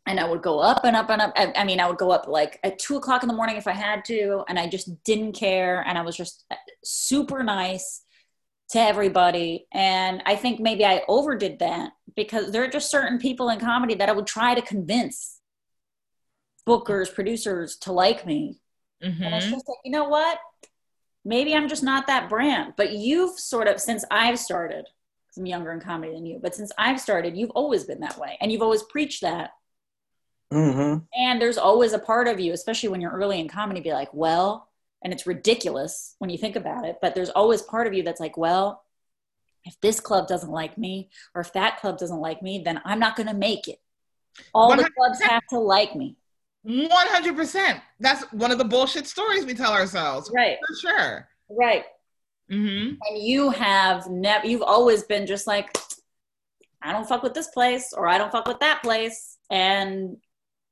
[0.05, 1.31] And I would go up and up and up.
[1.35, 3.67] I, I mean, I would go up like at two o'clock in the morning if
[3.67, 5.81] I had to, and I just didn't care.
[5.87, 8.03] And I was just uh, super nice
[8.71, 9.65] to everybody.
[9.73, 13.93] And I think maybe I overdid that because there are just certain people in comedy
[13.95, 15.39] that I would try to convince
[16.67, 18.59] bookers, producers to like me.
[19.01, 19.51] And it's Mhm.
[19.51, 20.37] just like, you know what?
[21.25, 22.73] Maybe I'm just not that brand.
[22.75, 26.55] But you've sort of, since I've started, 'cause I'm younger in comedy than you, but
[26.55, 28.37] since I've started, you've always been that way.
[28.41, 29.51] And you've always preached that.
[30.51, 30.99] Mm-hmm.
[31.15, 34.13] And there's always a part of you, especially when you're early in comedy, be like,
[34.13, 34.69] well,
[35.03, 38.19] and it's ridiculous when you think about it, but there's always part of you that's
[38.19, 38.83] like, well,
[39.65, 42.99] if this club doesn't like me, or if that club doesn't like me, then I'm
[42.99, 43.79] not going to make it.
[44.53, 46.17] All the clubs have to like me.
[46.67, 47.81] 100%.
[47.99, 50.31] That's one of the bullshit stories we tell ourselves.
[50.33, 50.57] Right.
[50.67, 51.29] For sure.
[51.49, 51.83] Right.
[52.51, 52.95] Mm-hmm.
[53.01, 55.77] And you have never, you've always been just like,
[56.81, 60.17] I don't fuck with this place or I don't fuck with that place and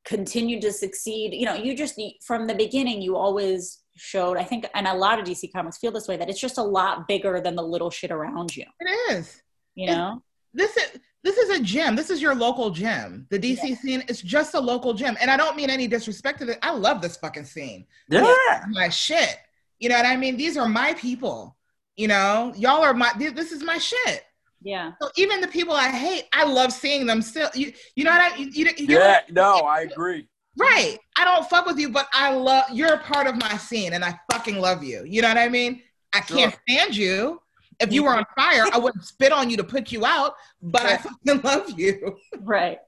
[0.06, 1.34] continue to succeed.
[1.34, 5.20] You know, you just, from the beginning, you always showed, I think, and a lot
[5.20, 7.90] of DC comics feel this way, that it's just a lot bigger than the little
[7.90, 8.66] shit around you.
[8.80, 9.42] It is.
[9.76, 10.24] You know?
[10.54, 11.96] This is this is a gym.
[11.96, 13.28] This is your local gym.
[13.30, 13.76] The DC yeah.
[13.76, 15.18] scene is just a local gym.
[15.22, 16.60] And I don't mean any disrespect to it.
[16.62, 17.86] I love this fucking scene.
[18.10, 18.64] Yeah.
[18.70, 19.38] My shit.
[19.80, 20.36] You know what I mean?
[20.38, 21.58] These are my people.
[21.96, 24.24] You know, y'all are my this is my shit.
[24.64, 24.94] Yeah.
[25.02, 27.50] So even the people I hate, I love seeing them still.
[27.54, 28.38] You, you know what I?
[28.38, 29.22] You, you, you yeah.
[29.30, 30.28] no, I agree.
[30.58, 30.98] Right.
[31.18, 34.06] I don't fuck with you, but I love you're a part of my scene, and
[34.06, 35.04] I fucking love you.
[35.06, 35.82] You know what I mean?
[36.14, 36.38] I sure.
[36.38, 37.42] can't stand you.
[37.82, 40.86] If you were on fire, I wouldn't spit on you to put you out, but
[40.86, 42.18] I fucking love you.
[42.40, 42.80] Right.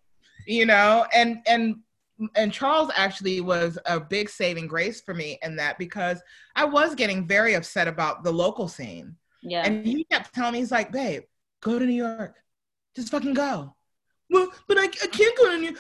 [0.48, 1.78] You know, and and
[2.36, 6.22] and Charles actually was a big saving grace for me in that because
[6.56, 9.16] I was getting very upset about the local scene.
[9.42, 9.66] Yeah.
[9.66, 11.24] And he kept telling me, he's like, babe,
[11.62, 12.36] go to New York.
[12.96, 13.76] Just fucking go.
[14.34, 15.78] Well, but I, I can't go to New York.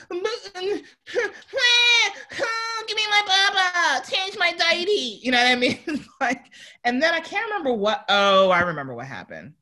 [2.87, 4.05] Give me my baba.
[4.07, 5.19] Change my deity.
[5.23, 5.79] You know what I mean?
[6.21, 6.45] like,
[6.83, 8.05] and then I can't remember what.
[8.09, 9.53] Oh, I remember what happened.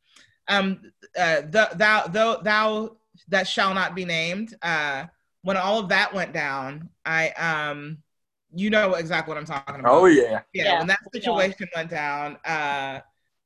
[0.49, 2.97] Um, uh, the, thou, thou, thou
[3.29, 4.55] that shall not be named.
[4.61, 5.05] Uh,
[5.43, 7.97] when all of that went down, I um
[8.53, 9.93] you know exactly what I'm talking about.
[9.93, 10.41] Oh yeah.
[10.53, 10.79] Yeah, yeah.
[10.79, 11.79] when that situation yeah.
[11.79, 12.99] went down, uh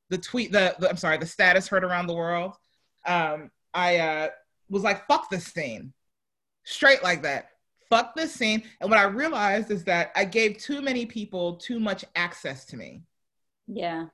[0.08, 2.54] the tweet the, the, I'm sorry, the status heard around the world.
[3.06, 4.28] Um I uh
[4.68, 5.92] was like fuck this scene.
[6.64, 7.50] Straight like that.
[7.88, 8.62] Fuck this scene.
[8.80, 12.76] And what I realized is that I gave too many people too much access to
[12.76, 13.02] me.
[13.68, 14.06] Yeah.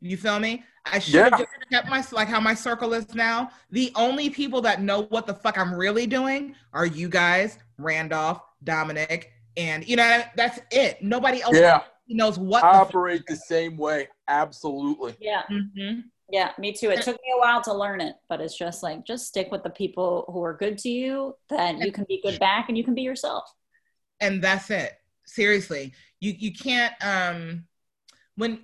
[0.00, 0.64] You feel me?
[0.84, 1.38] I should have yeah.
[1.38, 3.50] just kept my like how my circle is now.
[3.70, 8.42] The only people that know what the fuck I'm really doing are you guys, Randolph,
[8.64, 11.02] Dominic, and you know that's it.
[11.02, 11.82] Nobody else yeah.
[12.08, 12.64] knows what.
[12.64, 14.08] I operate the same way.
[14.28, 15.16] Absolutely.
[15.20, 15.44] Yeah.
[15.50, 16.00] Mm-hmm.
[16.30, 16.90] Yeah, me too.
[16.90, 19.62] It took me a while to learn it, but it's just like just stick with
[19.62, 21.36] the people who are good to you.
[21.50, 23.44] Then you can be good back, and you can be yourself.
[24.20, 24.92] And that's it.
[25.26, 27.66] Seriously, you you can't um
[28.36, 28.60] when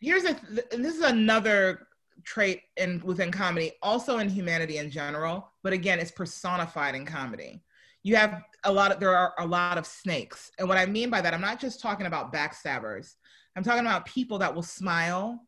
[0.00, 0.36] here's a
[0.72, 1.86] and this is another
[2.24, 7.62] trait in within comedy, also in humanity in general, but again, it's personified in comedy.
[8.02, 10.50] You have a lot of there are a lot of snakes.
[10.58, 13.14] And what I mean by that, I'm not just talking about backstabbers.
[13.56, 15.40] I'm talking about people that will smile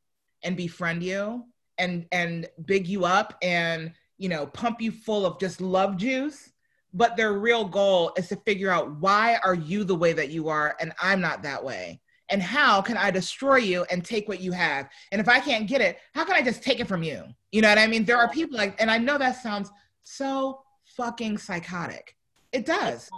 [0.44, 1.44] and befriend you
[1.78, 6.52] and and big you up and you know pump you full of just love juice
[6.92, 10.48] but their real goal is to figure out why are you the way that you
[10.48, 14.40] are and i'm not that way and how can I destroy you and take what
[14.40, 14.88] you have?
[15.12, 17.22] And if I can't get it, how can I just take it from you?
[17.52, 18.04] You know what I mean?
[18.04, 19.70] There are people like, and I know that sounds
[20.02, 20.62] so
[20.96, 22.16] fucking psychotic.
[22.52, 23.10] It does.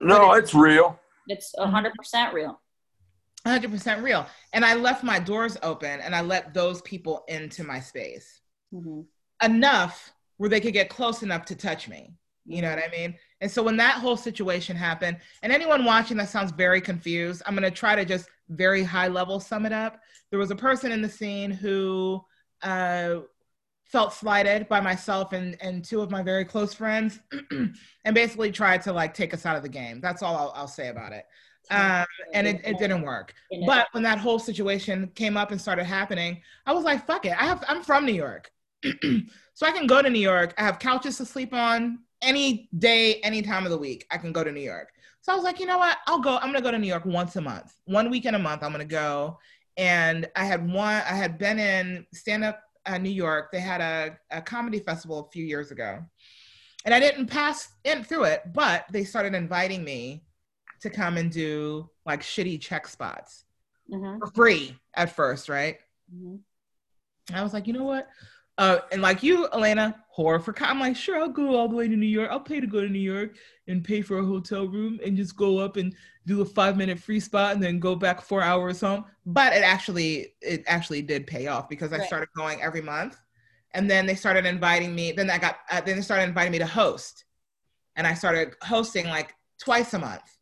[0.00, 0.98] no, it's, it's, real.
[1.28, 2.60] It's a hundred percent real.
[3.46, 4.26] 100% real.
[4.52, 8.40] And I left my doors open and I let those people into my space
[8.72, 9.00] mm-hmm.
[9.44, 12.14] enough where they could get close enough to touch me.
[12.46, 13.14] You know what I mean?
[13.40, 17.54] And so when that whole situation happened, and anyone watching that sounds very confused, I'm
[17.54, 20.00] going to try to just very high level sum it up.
[20.30, 22.24] There was a person in the scene who
[22.62, 23.16] uh,
[23.84, 27.20] felt slighted by myself and, and two of my very close friends
[27.50, 30.00] and basically tried to like take us out of the game.
[30.00, 31.26] That's all I'll, I'll say about it.
[31.70, 33.34] Um, and it, it didn't work.
[33.66, 37.32] But when that whole situation came up and started happening, I was like, fuck it.
[37.32, 38.50] I have, I'm from New York.
[39.54, 40.54] so I can go to New York.
[40.56, 44.32] I have couches to sleep on any day, any time of the week, I can
[44.32, 44.92] go to New York.
[45.20, 45.98] So I was like, you know what?
[46.06, 46.36] I'll go.
[46.36, 48.62] I'm gonna go to New York once a month, one week in a month.
[48.62, 49.38] I'm gonna go.
[49.76, 50.94] And I had one.
[50.94, 53.52] I had been in stand up uh, New York.
[53.52, 56.02] They had a, a comedy festival a few years ago,
[56.84, 58.42] and I didn't pass in through it.
[58.54, 60.24] But they started inviting me
[60.80, 63.44] to come and do like shitty check spots
[63.90, 64.18] mm-hmm.
[64.18, 65.78] for free at first, right?
[66.14, 66.36] Mm-hmm.
[67.34, 68.08] I was like, you know what?
[68.58, 71.86] Uh, and like you, Elena, horror for I'm like, sure, I'll go all the way
[71.86, 72.28] to New York.
[72.30, 73.36] I'll pay to go to New York
[73.68, 75.94] and pay for a hotel room and just go up and
[76.26, 79.04] do a five minute free spot and then go back four hours home.
[79.26, 82.06] But it actually, it actually did pay off because I right.
[82.08, 83.16] started going every month,
[83.74, 85.12] and then they started inviting me.
[85.12, 87.26] Then I got, uh, then they started inviting me to host,
[87.94, 90.37] and I started hosting like twice a month.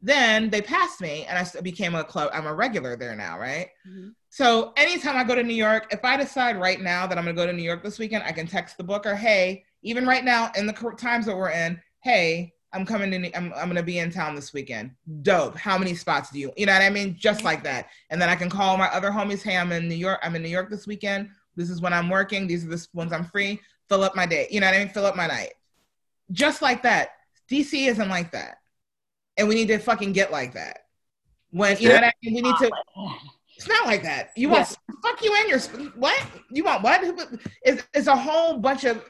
[0.00, 2.30] Then they passed me, and I became a club.
[2.32, 3.68] I'm a regular there now, right?
[3.88, 4.10] Mm-hmm.
[4.30, 7.34] So anytime I go to New York, if I decide right now that I'm going
[7.34, 10.24] to go to New York this weekend, I can text the booker, hey, even right
[10.24, 13.30] now in the times that we're in, hey, I'm coming in.
[13.34, 14.90] I'm, I'm going to be in town this weekend.
[15.22, 15.56] Dope.
[15.56, 17.16] How many spots do you, you know what I mean?
[17.18, 17.88] Just like that.
[18.10, 20.20] And then I can call my other homies, hey, I'm in New York.
[20.22, 21.30] I'm in New York this weekend.
[21.56, 22.46] This is when I'm working.
[22.46, 23.60] These are the ones I'm free.
[23.88, 24.46] Fill up my day.
[24.50, 24.90] You know what I mean?
[24.90, 25.54] Fill up my night.
[26.30, 27.10] Just like that.
[27.50, 28.58] DC isn't like that.
[29.38, 30.80] And we need to fucking get like that.
[31.50, 32.70] When you know what I mean, we need to.
[33.56, 34.30] It's not like that.
[34.36, 36.22] You want fuck you and your what?
[36.50, 37.00] You want what?
[37.62, 39.04] It's, it's a whole bunch of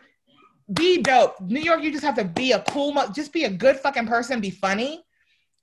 [0.72, 1.40] be dope.
[1.40, 4.06] New York, you just have to be a cool, mo- just be a good fucking
[4.06, 5.02] person, be funny.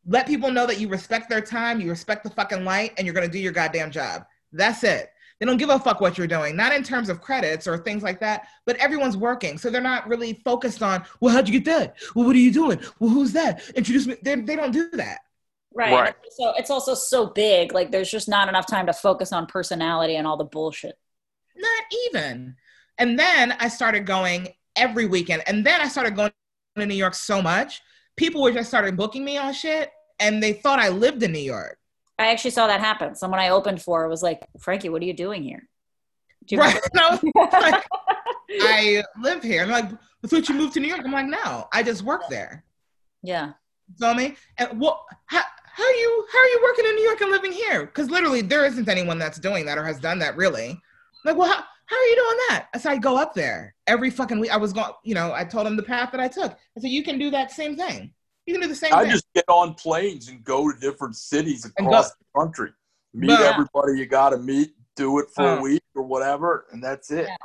[0.07, 3.13] Let people know that you respect their time, you respect the fucking light, and you're
[3.13, 4.25] gonna do your goddamn job.
[4.51, 5.09] That's it.
[5.39, 8.03] They don't give a fuck what you're doing, not in terms of credits or things
[8.03, 9.57] like that, but everyone's working.
[9.57, 11.97] So they're not really focused on, well, how'd you get that?
[12.15, 12.79] Well, what are you doing?
[12.99, 13.61] Well, who's that?
[13.75, 14.15] Introduce me.
[14.21, 15.19] They, they don't do that.
[15.73, 15.91] Right.
[15.91, 16.15] Right.
[16.31, 17.73] So it's also so big.
[17.73, 20.97] Like there's just not enough time to focus on personality and all the bullshit.
[21.57, 22.55] Not even.
[22.97, 25.43] And then I started going every weekend.
[25.47, 26.31] And then I started going
[26.77, 27.81] to New York so much.
[28.15, 31.39] People were just started booking me on shit and they thought I lived in New
[31.39, 31.77] York.
[32.17, 33.15] I actually saw that happen.
[33.15, 35.67] Someone I opened for was like, Frankie, what are you doing here?
[36.45, 36.79] Do you Right.
[36.95, 37.83] I like,
[38.61, 39.63] I live here.
[39.63, 39.89] I'm like,
[40.27, 41.01] thought you moved to New York.
[41.03, 42.63] I'm like, no, I just work there.
[43.23, 43.53] Yeah.
[43.87, 44.35] You feel me?
[44.57, 45.41] And what how
[45.73, 47.85] how are you how are you working in New York and living here?
[47.85, 50.79] Because literally there isn't anyone that's doing that or has done that really.
[51.25, 52.67] Like, well, how, how are you doing that?
[52.73, 54.51] I said I go up there every fucking week.
[54.51, 56.51] I was going, you know, I told him the path that I took.
[56.51, 58.13] I said, you can do that same thing.
[58.45, 59.11] You can do the same I thing.
[59.11, 62.71] just get on planes and go to different cities And across the country.
[63.13, 63.41] Meet Boom.
[63.41, 67.27] everybody you got to meet, do it for a week or whatever, and that's it.
[67.27, 67.35] Yeah.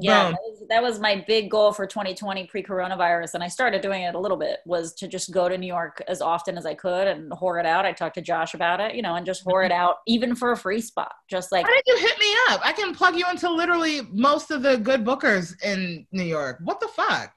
[0.00, 4.02] Yeah, that was, that was my big goal for 2020 pre-coronavirus, and I started doing
[4.02, 4.60] it a little bit.
[4.64, 7.66] Was to just go to New York as often as I could and whore it
[7.66, 7.84] out.
[7.84, 9.80] I talked to Josh about it, you know, and just whore it mm-hmm.
[9.80, 11.12] out, even for a free spot.
[11.28, 12.60] Just like Why did you hit me up?
[12.64, 16.58] I can plug you into literally most of the good bookers in New York.
[16.62, 17.32] What the fuck?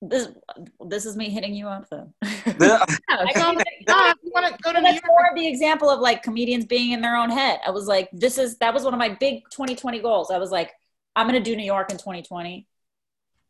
[0.00, 0.28] This.
[0.86, 2.12] This is me hitting you up, though.
[2.60, 2.84] Yeah.
[3.08, 3.62] Yeah, I so, mean,
[4.22, 6.66] you want to go to But New that's more of the example of like comedians
[6.66, 7.60] being in their own head.
[7.66, 10.30] I was like, this is that was one of my big 2020 goals.
[10.30, 10.72] I was like,
[11.16, 12.66] I'm gonna do New York in 2020.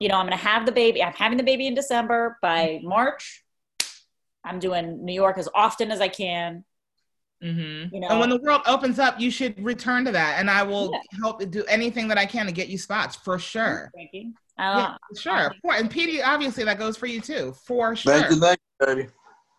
[0.00, 1.02] You know, I'm gonna have the baby.
[1.02, 2.38] I'm having the baby in December.
[2.42, 3.42] By March,
[4.44, 6.64] I'm doing New York as often as I can.
[7.42, 7.94] Mm-hmm.
[7.94, 8.08] You know.
[8.08, 11.00] and when the world opens up, you should return to that, and I will Yeah.
[11.20, 13.90] help do anything that I can to get you spots for sure.
[13.94, 14.32] Thank you.
[14.58, 15.54] Uh, for sure.
[15.62, 18.12] For, and Petey, obviously, that goes for you too, for sure.
[18.12, 19.08] Thank you, thank you, baby.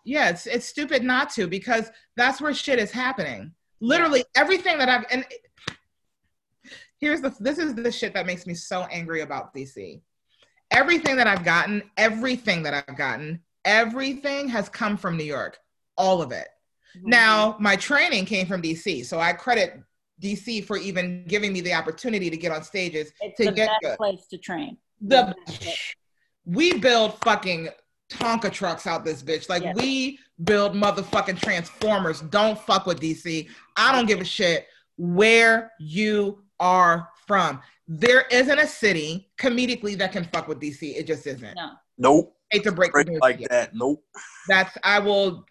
[0.04, 3.54] Yeah, it's it's stupid not to because that's where shit is happening.
[3.80, 5.26] Literally everything that I've and
[7.00, 10.02] here's the this is the shit that makes me so angry about DC.
[10.72, 15.58] Everything that I've gotten, everything that I've gotten, everything has come from New York.
[15.98, 16.48] All of it.
[16.98, 17.10] Mm-hmm.
[17.10, 19.80] Now, my training came from DC, so I credit
[20.22, 23.68] DC for even giving me the opportunity to get on stages it's to the get
[23.70, 23.98] best good.
[23.98, 24.78] place to train.
[25.02, 25.34] The
[26.46, 27.70] we build fucking
[28.12, 29.50] Tonka trucks out this bitch.
[29.50, 29.76] Like Yes.
[29.76, 32.22] we build motherfucking transformers.
[32.22, 33.48] Don't fuck with DC.
[33.78, 34.68] I don't give a shit
[34.98, 37.62] where you are from.
[37.88, 40.96] There isn't a city comedically that can fuck with DC.
[40.98, 41.56] It just isn't.
[41.56, 41.72] No.
[41.98, 42.36] Nope.
[42.52, 43.76] Hate to break the news like to that.
[43.76, 44.04] Nope.
[44.48, 45.46] That's I will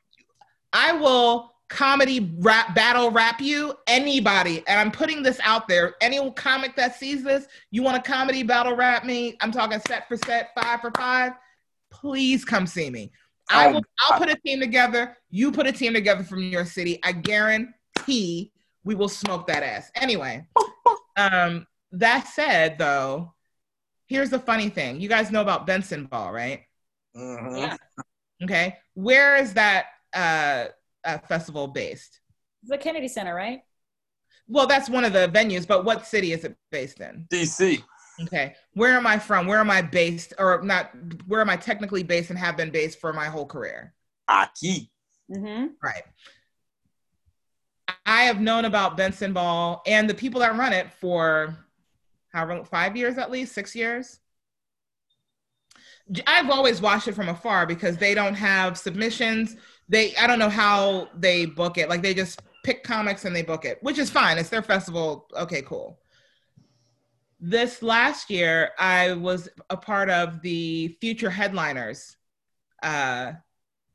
[0.73, 4.65] I will comedy rap battle rap you anybody.
[4.67, 5.95] And I'm putting this out there.
[6.01, 9.37] Any comic that sees this you want to comedy battle rap me?
[9.41, 11.33] I'm talking set for set five for five.
[11.91, 13.11] Please come see me.
[13.51, 15.17] I Oh, will I'll put a team together.
[15.31, 17.01] You put a team together from your city.
[17.03, 18.53] I guarantee
[18.85, 19.91] we will smoke that ass.
[19.95, 20.47] Anyway
[21.17, 23.35] um that said though
[24.07, 25.01] here's the funny thing.
[25.01, 26.63] You guys know about Bentzen Ball right?
[27.17, 27.59] Mhm.
[27.59, 27.77] Yeah.
[28.45, 28.77] Okay.
[28.95, 30.67] Where is that uh,
[31.05, 32.21] uh, festival based?
[32.65, 33.61] The Kennedy Center, right?
[34.49, 37.27] Well, that's one of the venues, but what city is it based in?
[37.31, 37.83] DC.
[38.23, 38.55] Okay.
[38.73, 39.47] Where am I from?
[39.47, 40.33] Where am I based?
[40.39, 40.91] Or not,
[41.27, 43.95] where am I technically based and have been based for my whole career?
[44.29, 44.91] Aki.
[45.31, 45.67] Mm-hmm.
[45.83, 46.03] Right.
[48.07, 51.57] I have known about Bentzen Ball and the people that run it for
[52.33, 54.19] however five years at least, six years.
[56.27, 59.57] I've always watched it from afar because they don't have submissions.
[59.89, 61.89] They I don't know how they book it.
[61.89, 64.39] Like they just pick comics and they book it, which is fine.
[64.39, 65.27] It's their festival.
[65.35, 65.99] Okay, cool.
[67.41, 72.17] This last year, I was a part of the Future Headliners
[72.83, 73.33] uh,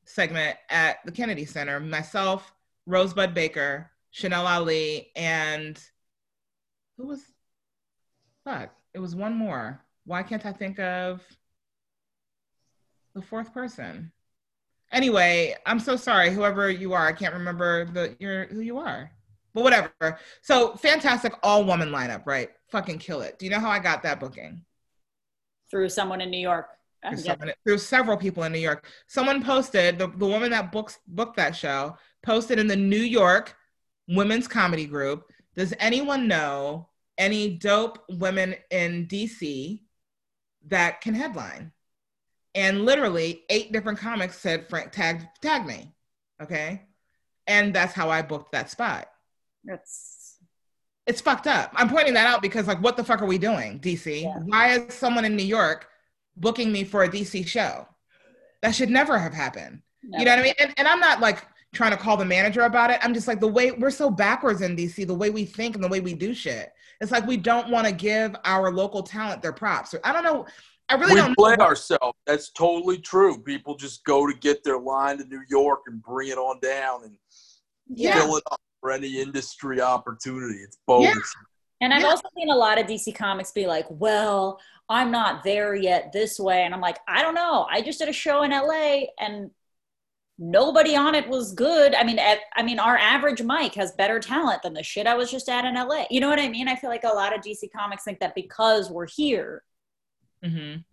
[0.06, 1.80] segment at the Kennedy Center.
[1.80, 2.54] Myself,
[2.86, 5.78] Rosebud Baker, Chanel Ali, and
[6.98, 7.22] who was
[8.44, 8.74] fuck?
[8.94, 9.84] It was one more.
[10.06, 11.22] Why can't I think of
[13.14, 14.12] the fourth person?
[14.94, 17.08] Anyway, I'm so sorry, whoever you are.
[17.08, 19.12] I can't remember the your who you are.
[19.54, 20.20] But whatever.
[20.42, 22.50] So fantastic all woman lineup, right?
[22.72, 23.38] Fucking kill it.
[23.38, 24.64] Do you know how I got that booking?
[25.70, 26.70] Through someone in New York.
[27.08, 28.86] Through, someone- through several people in New York.
[29.08, 33.56] Someone posted the, the woman that books booked that show posted in the New York
[34.08, 35.30] women's comedy group.
[35.56, 39.82] Does anyone know any dope women in DC
[40.68, 41.72] that can headline?
[42.56, 45.94] And literally eight different comics said Frank tag tag me.
[46.42, 46.84] Okay.
[47.48, 49.08] And that's how I booked that spot.
[49.64, 50.38] That's
[51.08, 51.72] It's fucked up.
[51.76, 54.24] I'm pointing that out because like what the fuck are we doing, DC?
[54.24, 54.40] Yeah.
[54.40, 55.88] Why is someone in New York
[56.38, 57.88] booking me for a DC show?
[58.62, 59.82] That should never have happened.
[60.04, 60.54] You know what I mean?
[60.60, 63.00] And, and I'm not like trying to call the manager about it.
[63.02, 65.84] I'm just like the way we're so backwards in DC, the way we think and
[65.84, 66.72] the way we do shit.
[67.02, 69.96] It's like we don't want to give our local talent their props.
[70.04, 70.46] I don't know.
[70.94, 71.66] I really we don't play know.
[71.66, 72.18] ourselves.
[72.28, 73.42] That's totally true.
[73.42, 77.04] People just go to get their line to New York and bring it on down
[77.04, 77.16] and
[77.88, 78.14] Yeah.
[78.14, 80.60] fill it up for any industry opportunity.
[80.60, 81.34] It's bogus.
[81.82, 82.08] And I've Yeah.
[82.10, 86.40] also seen a lot of DC comics be like, well, I'm not there yet this
[86.40, 86.64] way.
[86.64, 87.66] And I'm like, I don't know.
[87.70, 89.50] I just did a show in LA and
[90.38, 91.94] nobody on it was good.
[91.96, 95.16] I mean, ev- I mean, our average mic has better talent than the shit I
[95.16, 96.06] was just at in LA.
[96.10, 96.68] You know what I mean?
[96.68, 99.64] I feel like a lot of DC comics think that because we're here,
[100.44, 100.84] Mhm.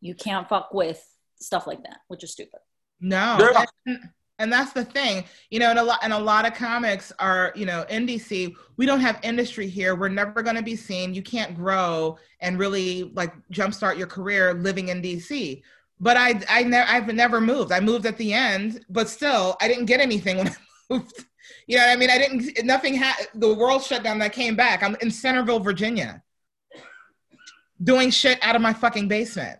[0.00, 1.02] you can't fuck with
[1.38, 2.60] stuff like that, which is stupid.
[3.00, 3.36] No.
[3.86, 3.98] And,
[4.38, 7.52] and that's the thing, you know, and a lot and a lot of comics are,
[7.54, 9.94] you know, in DC, we don't have industry here.
[9.94, 11.12] We're never gonna be seen.
[11.14, 15.62] You can't grow and really like jumpstart your career living in DC.
[16.00, 17.72] But I I never I've never moved.
[17.72, 20.56] I moved at the end, but still I didn't get anything when I
[20.90, 21.26] moved.
[21.66, 22.10] You know what I mean?
[22.10, 24.22] I didn't nothing had the world shut down.
[24.22, 24.82] I came back.
[24.82, 26.22] I'm in Centreville, Virginia.
[27.82, 29.58] Doing shit out of my fucking basement.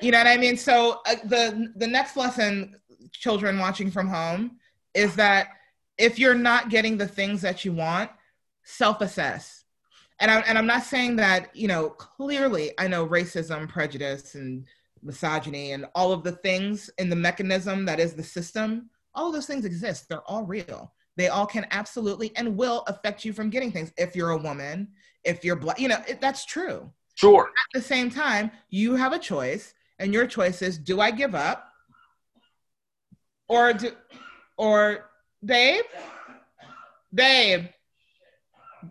[0.00, 0.56] You know what I mean?
[0.56, 2.76] So uh, the the next lesson,
[3.12, 4.58] children watching from home,
[4.94, 5.48] is that
[5.96, 8.10] if you're not getting the things that you want,
[8.64, 9.64] self-assess.
[10.20, 12.72] And I'm and I'm not saying that you know clearly.
[12.78, 14.66] I know racism, prejudice, and
[15.02, 18.90] misogyny, and all of the things in the mechanism that is the system.
[19.14, 20.08] All those things exist.
[20.08, 20.92] They're all real.
[21.16, 23.92] They all can absolutely and will affect you from getting things.
[23.96, 24.88] If you're a woman,
[25.26, 27.48] if you're black, you know it, that's true Sure.
[27.48, 31.34] at the same time, you have a choice, and your choice is: do I give
[31.34, 31.72] up,
[33.48, 33.90] or do,
[34.56, 35.10] or
[35.44, 35.84] babe,
[37.12, 37.66] babe,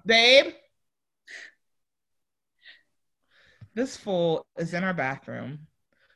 [0.06, 0.54] babe?
[3.76, 5.68] This fool is in our bathroom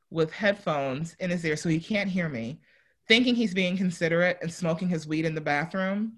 [0.10, 2.62] with headphones in his ear, so he can't hear me,
[3.08, 6.14] thinking he's being considerate and smoking his weed in the bathroom.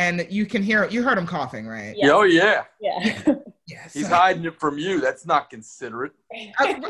[0.00, 1.94] And you can hear you heard him coughing, right?
[1.94, 2.12] Yeah.
[2.12, 2.64] Oh yeah.
[2.80, 3.34] Yeah.
[3.66, 3.92] Yes.
[3.92, 4.98] He's hiding it from you.
[4.98, 6.12] That's not considerate.
[6.58, 6.80] I-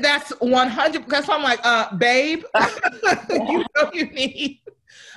[0.00, 2.42] that's 100 that's why i'm like uh babe
[3.30, 4.60] you know you need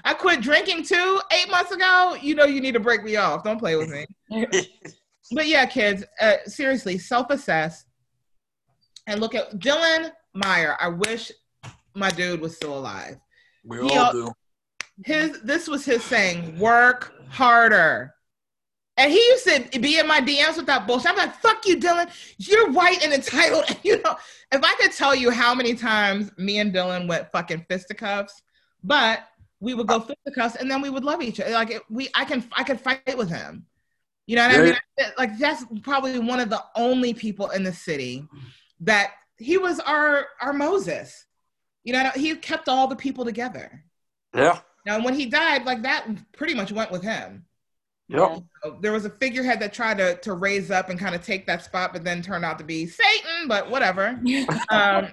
[0.06, 3.44] i quit drinking too eight months ago you know you need to break me off
[3.44, 4.06] don't play with me
[5.34, 7.86] but yeah kids uh, seriously self-assess
[9.08, 11.32] and look at dylan meyer i wish
[11.96, 13.18] my dude was still alive
[13.66, 14.32] we He all do.
[15.04, 18.14] His this was his saying work harder
[19.00, 21.12] and he used to be in my DMs with that bullshit.
[21.12, 22.10] I'm like, fuck you, Dylan.
[22.38, 23.64] You're white and entitled.
[23.70, 24.18] And you know,
[24.52, 28.42] if I could tell you how many times me and Dylan went fucking fisticuffs,
[28.84, 29.22] but
[29.62, 31.52] we would go fisticuffs and then we would love each other.
[31.52, 33.66] Like it, we, I can, I could fight with him.
[34.28, 34.76] You know what I mean?
[35.18, 38.28] Like that's probably one of the only people in the city
[38.82, 41.26] that he was our our Moses.
[41.86, 43.86] You know, he kept all the people together.
[44.36, 44.60] Yeah.
[44.86, 47.46] Now, when he died, like that pretty much went with him.
[48.08, 48.42] Yep.
[48.82, 51.64] There was a figurehead that tried to, to raise up and kind of take that
[51.64, 54.20] spot, but then turned out to be Satan, but whatever.
[54.72, 55.08] Um,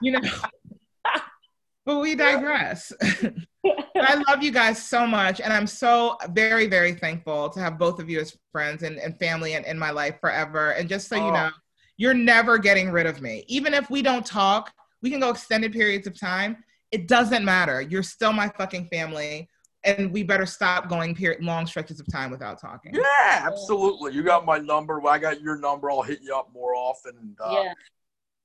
[0.00, 0.20] you know,
[1.84, 2.92] but we digress.
[3.64, 7.98] I love you guys so much, and I'm so very, very thankful to have both
[8.00, 10.70] of you as friends and, and family in, in my life forever.
[10.70, 11.30] And just so you Oh.
[11.32, 11.50] know,
[11.98, 13.44] you're never getting rid of me.
[13.48, 16.64] Even if we don't talk, we can go extended periods of time.
[16.92, 17.80] It doesn't matter.
[17.80, 19.48] You're still my fucking family,
[19.82, 22.94] and we better stop going period long stretches of time without talking.
[22.94, 24.12] Yeah, absolutely.
[24.12, 25.00] You got my number.
[25.06, 25.90] I got your number.
[25.90, 27.12] I'll hit you up more often.
[27.20, 27.72] And, uh, yeah.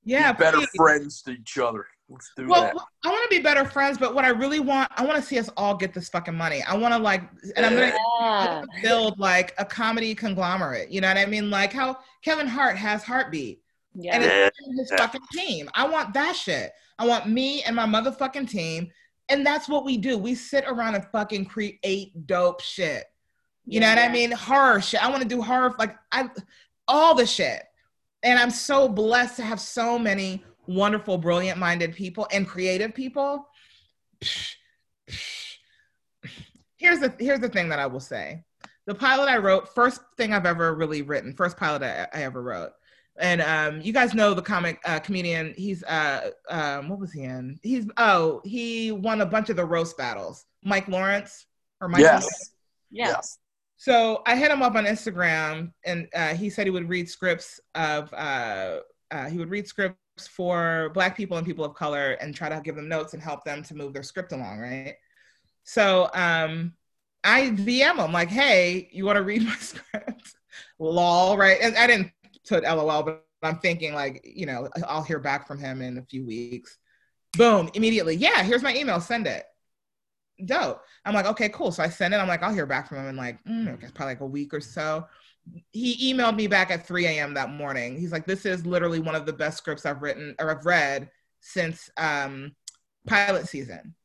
[0.04, 0.70] Yeah, be better please.
[0.78, 1.86] friends to each other.
[2.10, 2.76] Let's do Well, that.
[3.04, 5.38] I want to be better friends, but what I really want, I want to see
[5.38, 6.64] us all get this fucking money.
[6.64, 7.24] I want to like,
[7.58, 8.64] and I'm gonna Yeah.
[8.82, 10.90] build like a comedy conglomerate.
[10.90, 11.50] You know what I mean?
[11.50, 13.60] Like how Kevin Hart has HartBeat and
[14.00, 14.22] Yeah.
[14.22, 14.50] Yeah.
[14.54, 15.70] it's his fucking team.
[15.74, 16.72] I want that shit.
[17.00, 18.90] I want me and my motherfucking team,
[19.30, 20.18] and that's what we do.
[20.18, 23.06] We sit around and fucking create dope shit.
[23.66, 24.32] You know what I mean?
[24.32, 25.04] Horror shit.
[25.04, 26.30] I want to do horror, like I,
[26.88, 27.64] all the shit.
[28.24, 33.48] And I'm so blessed to have so many wonderful, brilliant-minded people and creative people.
[36.78, 38.44] Here's the here's the thing that I will say.
[38.86, 42.42] The pilot I wrote, first thing I've ever really written, first pilot I, I ever
[42.42, 42.72] wrote.
[43.20, 45.54] And um, you guys know the comic uh, comedian.
[45.58, 47.60] He's uh, um, what was he in?
[47.64, 50.46] He's oh, he won a bunch of the roast battles.
[50.64, 51.46] Mike Lawrence
[51.82, 52.04] or Mike.
[52.04, 52.52] Lawrence?
[52.92, 53.10] Yes.
[53.10, 53.40] Yes.
[53.78, 57.60] So I hit him up on Instagram, and uh, he said he would read scripts
[57.76, 58.78] of uh,
[59.12, 62.60] uh, he would read scripts for Black people and people of color and try to
[62.64, 64.96] give them notes and help them to move their script along, right?
[65.64, 66.74] So um,
[67.24, 70.36] I DM them like, "Hey, you want to read my script?"
[70.80, 71.58] Lol, right?
[71.62, 72.12] And I didn't
[72.48, 76.04] put LOL, but I'm thinking like, you know, I'll hear back from him in a
[76.04, 76.78] few weeks.
[77.38, 78.16] Boom, immediately.
[78.16, 79.00] Yeah, here's my email.
[79.00, 79.46] Send it.
[80.46, 80.82] Dope.
[81.06, 81.72] I'm like, okay, cool.
[81.72, 82.18] So I send it.
[82.18, 84.26] I'm like, I'll hear back from him in like, mm, I guess probably like a
[84.26, 85.06] week or so
[85.72, 87.34] he emailed me back at 3 a.m.
[87.36, 87.98] that morning.
[88.00, 91.10] He's like, "This is literally one of the best scripts I've written or I've read
[91.40, 92.56] since um,
[93.06, 93.96] pilot season."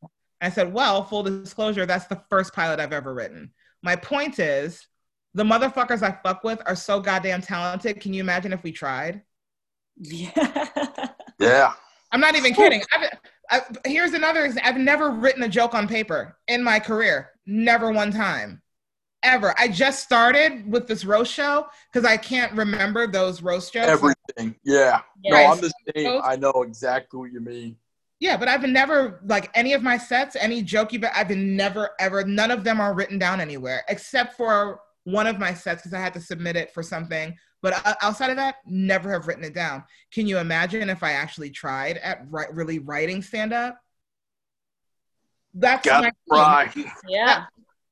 [0.40, 4.86] I said, "Well, full disclosure, that's the first pilot I've ever written." My point is,
[5.34, 8.00] the motherfuckers I fuck with are so goddamn talented.
[8.00, 9.22] Can you imagine if we tried?
[9.96, 10.68] Yeah.
[11.38, 11.72] Yeah.
[12.12, 12.82] I'm not even kidding.
[12.92, 13.08] I've,
[13.50, 14.48] I, here's another.
[14.62, 17.30] I've never written a joke on paper in my career.
[17.46, 18.62] Never one time
[19.22, 19.54] ever.
[19.58, 23.88] I just started with this roast show because I can't remember those roast jokes.
[23.88, 24.54] Everything.
[24.64, 25.00] Yeah.
[25.24, 25.30] Yeah.
[25.30, 26.20] No, I'm the same.
[26.22, 27.76] I know exactly what you mean.
[28.20, 31.56] Yeah, but I've never like any of my sets, any joke you but I've been
[31.56, 32.24] never ever.
[32.24, 36.00] None of them are written down anywhere except for one of my sets because I
[36.00, 37.36] had to submit it for something.
[37.60, 39.84] But uh, outside of that, never have written it down.
[40.12, 43.78] Can you imagine if I actually tried at ri- really writing stand up?
[45.54, 46.72] That's Gotta my try.
[47.08, 47.44] yeah.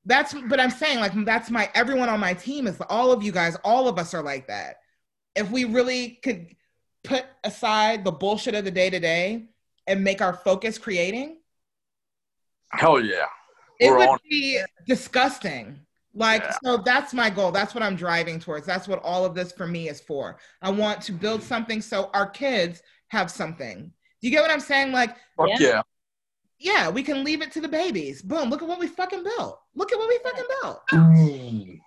[0.07, 3.31] that's but i'm saying like that's my everyone on my team is all of you
[3.31, 4.77] guys all of us are like that
[5.37, 6.47] if we really could
[7.05, 9.51] put aside the bullshit of the day to day
[9.87, 11.37] and make our focus creating
[12.73, 13.27] Hell yeah.
[13.79, 14.19] it We're would on.
[14.29, 15.81] be disgusting
[16.15, 16.57] like Yeah.
[16.65, 19.67] so that's my goal that's what i'm driving towards that's what all of this for
[19.67, 21.49] me is for i want to build mm-hmm.
[21.49, 25.59] something so our kids have something do you get what i'm saying like Fuck Yeah.
[25.59, 25.83] yeah.
[26.59, 29.61] yeah we can leave it to the babies boom look at what we fucking built
[29.75, 31.79] look at what we fucking built Ooh.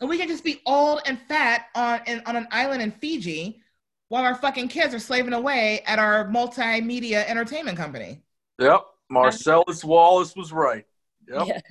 [0.00, 3.62] And we can just be old and fat on in, on an island in Fiji
[4.08, 8.22] while our fucking kids are slaving away at our multimedia entertainment company.
[8.58, 8.84] Yep.
[9.08, 10.84] Marcellus Wallace was right.
[11.28, 11.62] Yep.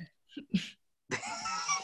[0.50, 1.18] Yeah.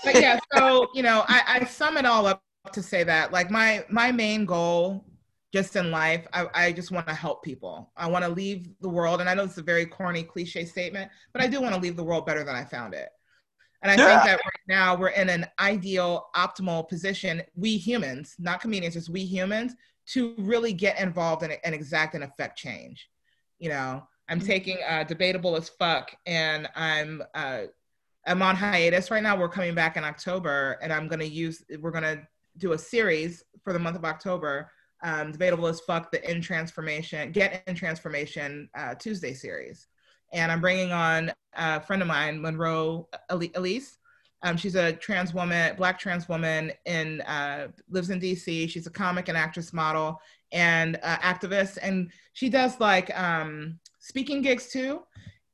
[0.05, 2.43] But yeah, so you know, I, I sum it all up
[2.73, 5.05] to say that like my my main goal
[5.53, 7.93] just in life, I, I just want to help people.
[7.97, 11.11] I want to leave the world, and I know it's a very corny cliche statement,
[11.33, 13.11] but I do want to leave the world better than I found it.
[13.83, 14.07] And I Yeah.
[14.07, 19.11] think that right now we're in an ideal, optimal position, we humans, not comedians, just
[19.11, 19.75] we humans,
[20.07, 23.09] to really get involved and, and exact and affect change.
[23.59, 27.63] You know, I'm taking uh, debatable as fuck, and I'm uh,
[28.27, 29.37] I'm on hiatus right now.
[29.37, 32.23] We're coming back in October, and I'm gonna use we're gonna
[32.59, 34.70] do a series for the month of October.
[35.05, 39.89] Um, debatable as fuck, the in transformation, get in transformation uh, Tuesday series,
[40.33, 43.99] and I'm bringing on a friend of mine, Monroe Elise.
[44.45, 48.70] Um, she's a trans woman, black trans woman, in uh, lives in DC.
[48.70, 50.20] She's a comic and actress, model,
[50.53, 55.03] and uh, activist, and she does like um, speaking gigs too.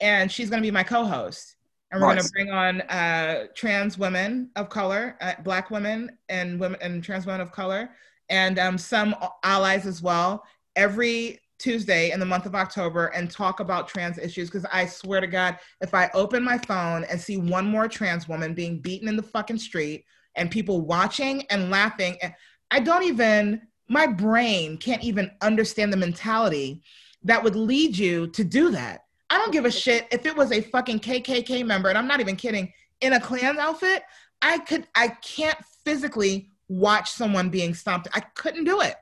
[0.00, 1.56] And she's gonna be my co-host
[1.90, 2.14] and we're Nice.
[2.14, 7.02] going to bring on uh, trans women of color, uh, black women and women and
[7.02, 7.90] trans women of color,
[8.28, 10.44] and um, some allies as well.
[10.76, 14.48] Every Tuesday in the month of October, and talk about trans issues.
[14.48, 18.28] Because I swear to God, if I open my phone and see one more trans
[18.28, 20.04] woman being beaten in the fucking street,
[20.36, 22.34] and people watching and laughing, and
[22.70, 23.62] I don't even.
[23.90, 26.82] My brain can't even understand the mentality
[27.22, 29.06] that would lead you to do that.
[29.30, 32.20] I don't give a shit if it was a fucking KKK member, and I'm not
[32.20, 34.02] even kidding, in a Klan outfit.
[34.40, 38.08] I could, I can't physically watch someone being stomped.
[38.14, 38.94] I couldn't do it.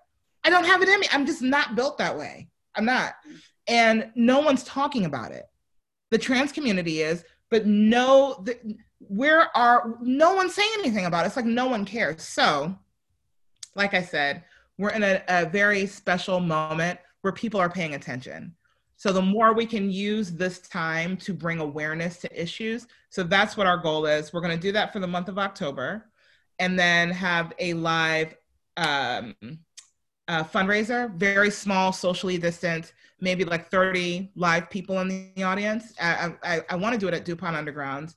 [0.45, 1.09] I don't have it in me.
[1.13, 2.49] I'm just not built that way.
[2.75, 3.15] I'm not.
[3.67, 5.45] And no one's talking about it.
[6.11, 8.57] The trans community is, but no, the,
[9.01, 11.29] where are, no one's saying anything about it.
[11.29, 12.23] It's like no one cares.
[12.23, 12.77] So,
[13.75, 14.45] like I said,
[14.79, 18.55] we're in a, a very special moment where people are paying attention.
[18.97, 23.57] So the more we can use this time to bring awareness to issues, so that's
[23.57, 24.33] what our goal is.
[24.33, 26.07] We're going to do that for the month of October,
[26.59, 28.35] and then have a live
[28.79, 29.35] um,
[30.29, 35.93] uh, fundraiser, very small, socially distant, maybe like 30 live people in the audience.
[36.01, 38.15] I, I, I want to do it at DuPont Underground,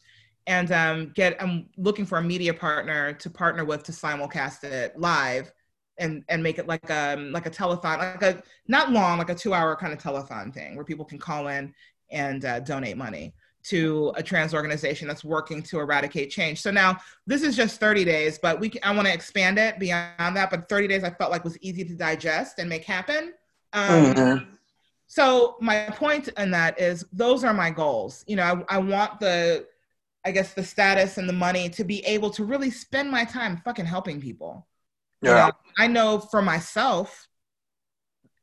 [0.48, 1.42] and um, get.
[1.42, 5.52] I'm looking for a media partner to partner with to simulcast it live
[6.00, 9.36] and and make it like a like a telethon like a not long like a
[9.36, 11.74] two hour kind of telethon thing where people can call in
[12.12, 16.62] and uh, donate money to a trans organization that's working to eradicate change.
[16.62, 16.98] So now
[17.28, 20.50] this is just 30 days but we can, i want to expand it beyond that
[20.50, 23.34] but 30 days i felt like was easy to digest and make happen.
[23.74, 24.48] Um, Mhm.
[25.08, 28.24] so my point in that is those are my goals.
[28.28, 29.68] You know I, I want the
[30.26, 33.58] i guess the status and the money to be able to really spend my time
[33.66, 34.68] fucking helping people
[35.22, 35.36] you Yeah.
[35.36, 37.28] know, I know for myself,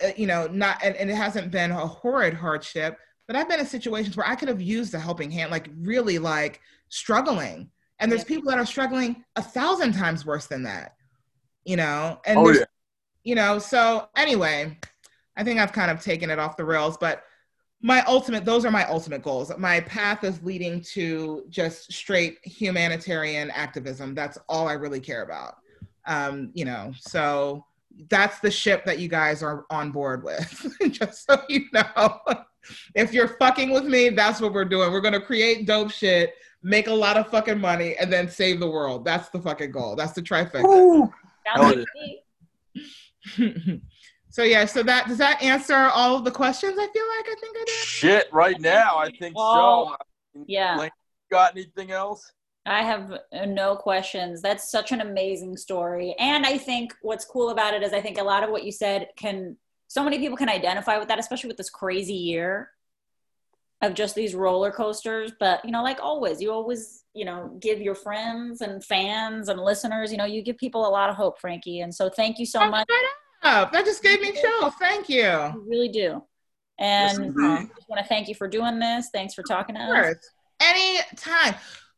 [0.03, 3.61] uh, you know, not and, and it hasn't been a horrid hardship, but I've been
[3.61, 7.71] in situations where I could have used a helping hand, like really like struggling.
[7.99, 8.29] And there's Yeah.
[8.29, 10.95] people that are struggling a thousand times worse than that,
[11.65, 12.21] you know.
[12.27, 12.65] And Oh yeah.
[13.25, 14.79] you know so anyway
[15.37, 17.25] i think i've kind of taken it off the rails but
[17.83, 23.51] my ultimate those are my ultimate goals my path is leading to just straight humanitarian
[23.51, 25.57] activism that's all i really care about
[26.07, 27.65] um you know so
[28.11, 32.21] that's the ship that you guys are on board with just so you know
[32.95, 36.35] if you're fucking with me that's what we're doing we're going to create dope shit
[36.63, 39.95] make a lot of fucking money and then save the world that's the fucking goal
[39.97, 41.11] that's the trifecta Woo.
[41.47, 41.87] Sounds Hell like
[43.39, 43.47] yeah.
[43.47, 43.83] me.
[44.31, 46.73] so yeah, so that does that answer all of the questions?
[46.79, 47.69] I feel like I think I did.
[47.87, 49.97] Shit, right now I think Well,
[50.35, 50.45] so.
[50.47, 50.77] yeah.
[50.77, 50.91] Lane,
[51.31, 52.33] got anything else?
[52.67, 54.43] I have uh, no questions.
[54.43, 56.15] That's such an amazing story.
[56.19, 58.73] And I think what's cool about it is I think a lot of what you
[58.73, 59.57] said can,
[59.89, 62.71] so many people can identify with that, especially with this crazy year
[63.83, 65.33] of just these roller coasters.
[65.39, 69.61] But, you know, like always, you always, you know, give your friends and fans and
[69.61, 71.81] listeners, you know, you give people a lot of hope, Frankie.
[71.81, 72.89] And so thank you so much.
[73.43, 73.73] up.
[73.73, 74.75] That just gave me chills.
[74.79, 75.23] Thank you.
[75.23, 76.23] You really do.
[76.79, 79.09] And I just want to thank you for doing this.
[79.13, 80.17] Thanks for talking to us.
[80.61, 81.55] Any Anytime.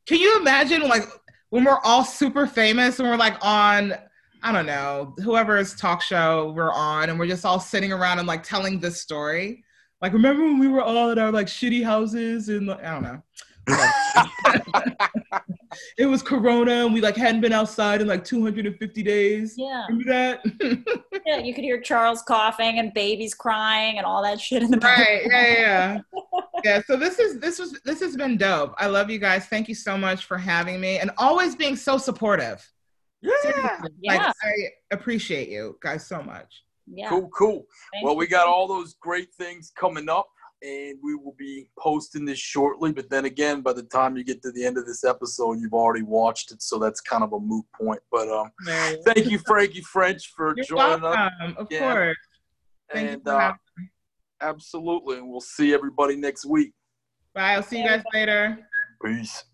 [0.09, 1.05] Can you imagine like
[1.51, 3.95] when we're all super famous and we're like on
[4.43, 8.27] I don't know, whoever's talk show we're on and we're just all sitting around and
[8.27, 9.65] like telling this story.
[10.01, 13.03] Like remember when we were all at our like shitty houses and like, I don't
[13.03, 13.23] know.
[15.99, 19.55] it was corona and we like hadn't been outside in like 250 days.
[19.57, 19.87] Yeah.
[19.89, 20.95] Remember that?
[21.27, 24.79] Yeah, you could hear Charles coughing and babies crying and all that shit in the
[24.79, 25.31] right background.
[25.31, 26.01] yeah yeah
[26.35, 26.41] yeah.
[26.65, 29.69] yeah so this is this was this has been dope i love you guys thank
[29.69, 32.67] you so much for having me and always being so supportive
[33.21, 33.33] Yeah.
[33.43, 34.17] Seriously, Yeah.
[34.27, 34.53] like, i
[34.91, 37.11] appreciate you guys so much Yeah.
[37.11, 37.67] Cool, cool.
[37.93, 38.19] thank Well, you.
[38.21, 40.29] we got all those great things coming up,
[40.63, 42.93] and we will be posting this shortly.
[42.93, 45.75] But then again, by the time you get to the end of this episode, you've
[45.75, 48.01] already watched it, so that's kind of a moot point.
[48.11, 48.51] But um,
[49.05, 51.17] thank you, Frankie French, for you're joining us.
[51.17, 51.93] welcome of Yeah.
[51.93, 52.17] course
[52.93, 53.53] thank you And for uh,
[54.41, 56.73] absolutely, and we'll see everybody next week.
[57.35, 58.59] bye i'll see you guys later
[59.05, 59.45] Peace.